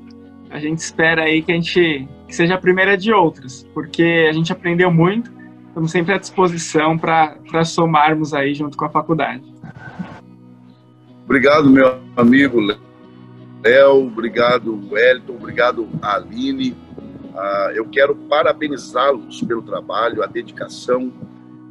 [0.56, 4.34] A gente espera aí que a gente que seja a primeira de outras, porque a
[4.34, 5.36] gente aprendeu muito
[5.76, 9.44] estamos sempre à disposição para somarmos aí junto com a faculdade.
[11.26, 12.62] Obrigado, meu amigo
[13.62, 16.72] Léo, obrigado, Wellington, obrigado, Aline.
[17.34, 21.12] Uh, eu quero parabenizá-los pelo trabalho, a dedicação.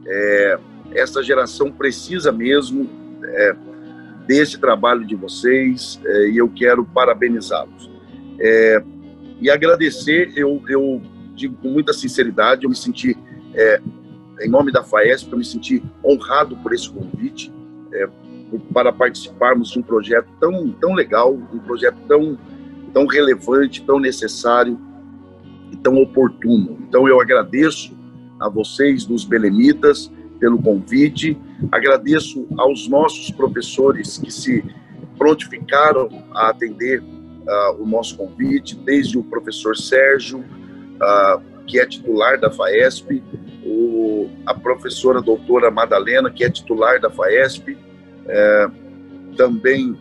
[0.06, 0.58] É,
[0.92, 2.90] essa geração precisa mesmo
[3.24, 3.56] é,
[4.26, 7.93] desse trabalho de vocês é, e eu quero parabenizá-los.
[8.38, 8.82] É,
[9.40, 11.00] e agradecer, eu, eu
[11.34, 13.16] digo com muita sinceridade, eu me senti
[13.54, 13.80] é,
[14.40, 17.52] em nome da FAESP, eu me senti honrado por esse convite,
[17.92, 18.08] é,
[18.72, 22.38] para participarmos de um projeto tão, tão legal, um projeto tão,
[22.92, 24.78] tão relevante, tão necessário
[25.72, 26.78] e tão oportuno.
[26.88, 27.96] Então eu agradeço
[28.40, 31.38] a vocês dos Belemitas pelo convite,
[31.72, 34.64] agradeço aos nossos professores que se
[35.16, 37.02] prontificaram a atender
[37.46, 43.22] uh, o nosso convite, desde o professor Sérgio, uh, que é titular da FAESP,
[43.64, 47.76] o, a professora doutora Madalena, que é titular da FAESP,
[48.26, 48.70] é,
[49.36, 49.98] também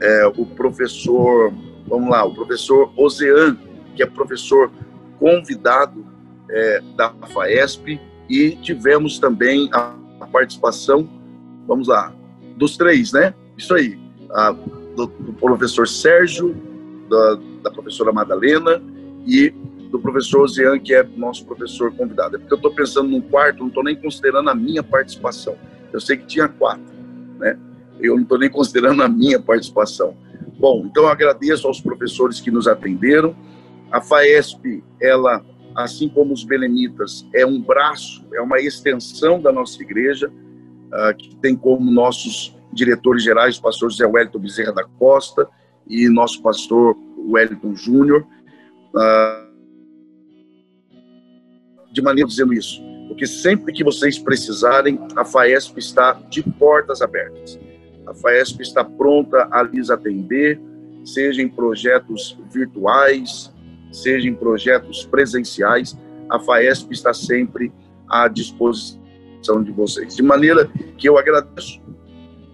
[0.00, 1.52] é, o professor,
[1.86, 3.56] vamos lá, o professor Ozean,
[3.94, 4.70] que é professor
[5.18, 6.06] convidado
[6.50, 11.08] é, da FAESP, e tivemos também a, a, participação,
[11.66, 12.12] vamos lá,
[12.56, 13.34] dos três, né?
[13.56, 13.98] Isso aí,
[14.30, 14.54] a,
[14.98, 16.56] do, do professor Sérgio,
[17.08, 18.82] da, da professora Madalena
[19.24, 19.50] e
[19.90, 22.36] do professor Ozean, que é nosso professor convidado.
[22.36, 25.56] É porque eu estou pensando num quarto, não estou nem considerando a minha participação.
[25.92, 26.84] Eu sei que tinha quatro,
[27.38, 27.56] né?
[28.00, 30.16] Eu não estou nem considerando a minha participação.
[30.58, 33.34] Bom, então eu agradeço aos professores que nos atenderam.
[33.90, 35.44] A FAESP, ela,
[35.74, 41.34] assim como os belemitas, é um braço, é uma extensão da nossa igreja, uh, que
[41.36, 45.48] tem como nossos diretores gerais o pastor José Wellington Bezerra da Costa
[45.86, 48.26] e nosso pastor Wellington Júnior.
[48.94, 49.48] Uh,
[51.92, 57.58] de maneira dizendo isso, porque sempre que vocês precisarem, a FAESP está de portas abertas.
[58.06, 60.60] A FAESP está pronta a lhes atender,
[61.04, 63.52] seja em projetos virtuais,
[63.90, 65.98] seja em projetos presenciais,
[66.30, 67.72] a FAESP está sempre
[68.08, 70.14] à disposição de vocês.
[70.14, 71.80] De maneira que eu agradeço.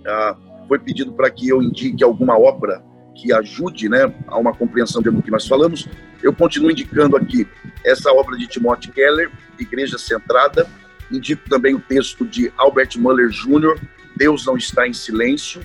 [0.06, 0.36] Ah,
[0.66, 2.82] foi pedido para que eu indique alguma obra
[3.14, 5.88] que ajude né, a uma compreensão do que nós falamos,
[6.22, 7.46] eu continuo indicando aqui
[7.84, 10.66] essa obra de Timothy Keller, Igreja Centrada,
[11.12, 13.78] indico também o texto de Albert Muller Jr.,
[14.16, 15.60] Deus não está em silêncio,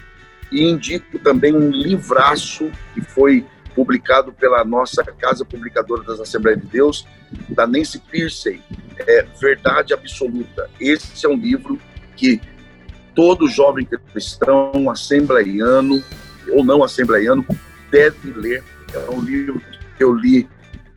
[0.51, 6.67] e indico também um livraço que foi publicado pela nossa Casa Publicadora das Assembleias de
[6.67, 7.07] Deus,
[7.49, 8.61] da Nancy Pearcey,
[8.99, 10.69] é, Verdade Absoluta.
[10.79, 11.79] Esse é um livro
[12.15, 12.41] que
[13.19, 16.01] todo jovem cristão, assembleiano
[16.53, 17.45] ou não assembleiano,
[17.91, 18.63] deve ler.
[18.93, 19.61] É um livro
[19.97, 20.47] que eu li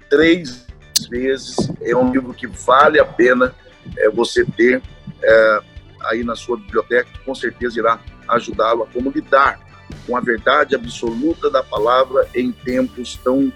[0.09, 0.65] três
[1.11, 3.53] vezes, é um livro que vale a pena
[3.97, 4.81] é, você ter
[5.21, 5.61] é,
[6.05, 7.99] aí na sua biblioteca, que com certeza irá
[8.29, 9.59] ajudá-lo a como lidar
[10.07, 13.53] com a verdade absoluta da palavra em tempos tão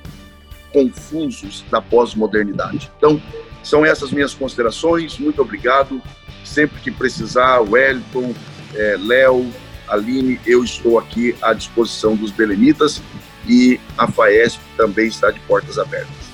[0.73, 2.91] confusos da pós-modernidade.
[2.99, 3.23] Então,
[3.63, 5.21] são essas minhas considerações.
[5.21, 6.03] Muito obrigado.
[6.45, 8.35] Sempre que precisar, Wellington,
[8.75, 9.53] é, Léo,
[9.89, 13.01] Aline, eu estou aqui à disposição dos belemitas
[13.49, 16.27] e a FAESP também está de portas abertas.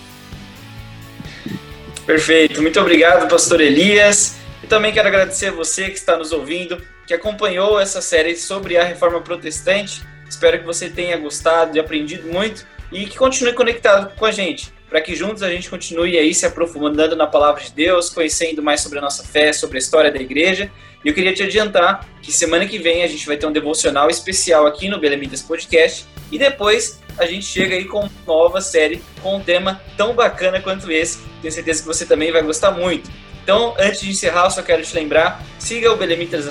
[2.06, 2.60] Perfeito.
[2.60, 4.36] Muito obrigado, pastor Elias.
[4.62, 8.76] E também quero agradecer a você que está nos ouvindo que acompanhou essa série sobre
[8.76, 10.02] a reforma protestante.
[10.28, 14.72] Espero que você tenha gostado e aprendido muito e que continue conectado com a gente,
[14.88, 18.80] para que juntos a gente continue aí se aprofundando na palavra de Deus, conhecendo mais
[18.80, 20.70] sobre a nossa fé, sobre a história da igreja.
[21.04, 24.08] E eu queria te adiantar que semana que vem a gente vai ter um devocional
[24.08, 29.02] especial aqui no Belemitas Podcast e depois a gente chega aí com uma nova série
[29.22, 31.18] com um tema tão bacana quanto esse.
[31.40, 33.10] Tenho certeza que você também vai gostar muito.
[33.42, 36.44] Então, antes de encerrar, só quero te lembrar, siga o Belemitas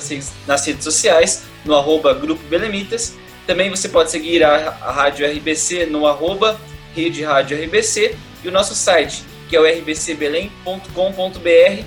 [0.45, 3.15] nas redes sociais, no arroba Grupo Belemitas.
[3.47, 6.59] Também você pode seguir a, a Rádio RBC no arroba
[6.93, 11.83] Rede Rádio RBC e o nosso site, que é o rbcbelém.com.br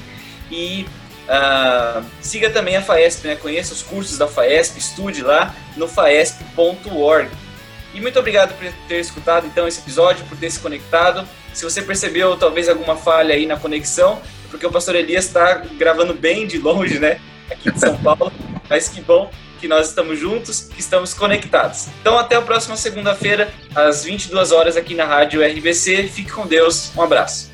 [0.50, 0.86] e
[1.28, 3.36] uh, siga também a FAESP, né?
[3.36, 7.30] conheça os cursos da FAESP, estude lá no faesp.org.
[7.94, 11.26] E muito obrigado por ter escutado então esse episódio, por ter se conectado.
[11.52, 14.20] Se você percebeu talvez alguma falha aí na conexão,
[14.50, 17.20] porque o pastor Elias está gravando bem de longe, né?
[17.50, 18.32] Aqui de São Paulo.
[18.68, 21.86] Mas que bom que nós estamos juntos, que estamos conectados.
[22.00, 26.08] Então, até a próxima segunda-feira, às 22 horas, aqui na Rádio RBC.
[26.08, 26.92] Fique com Deus.
[26.94, 27.53] Um abraço.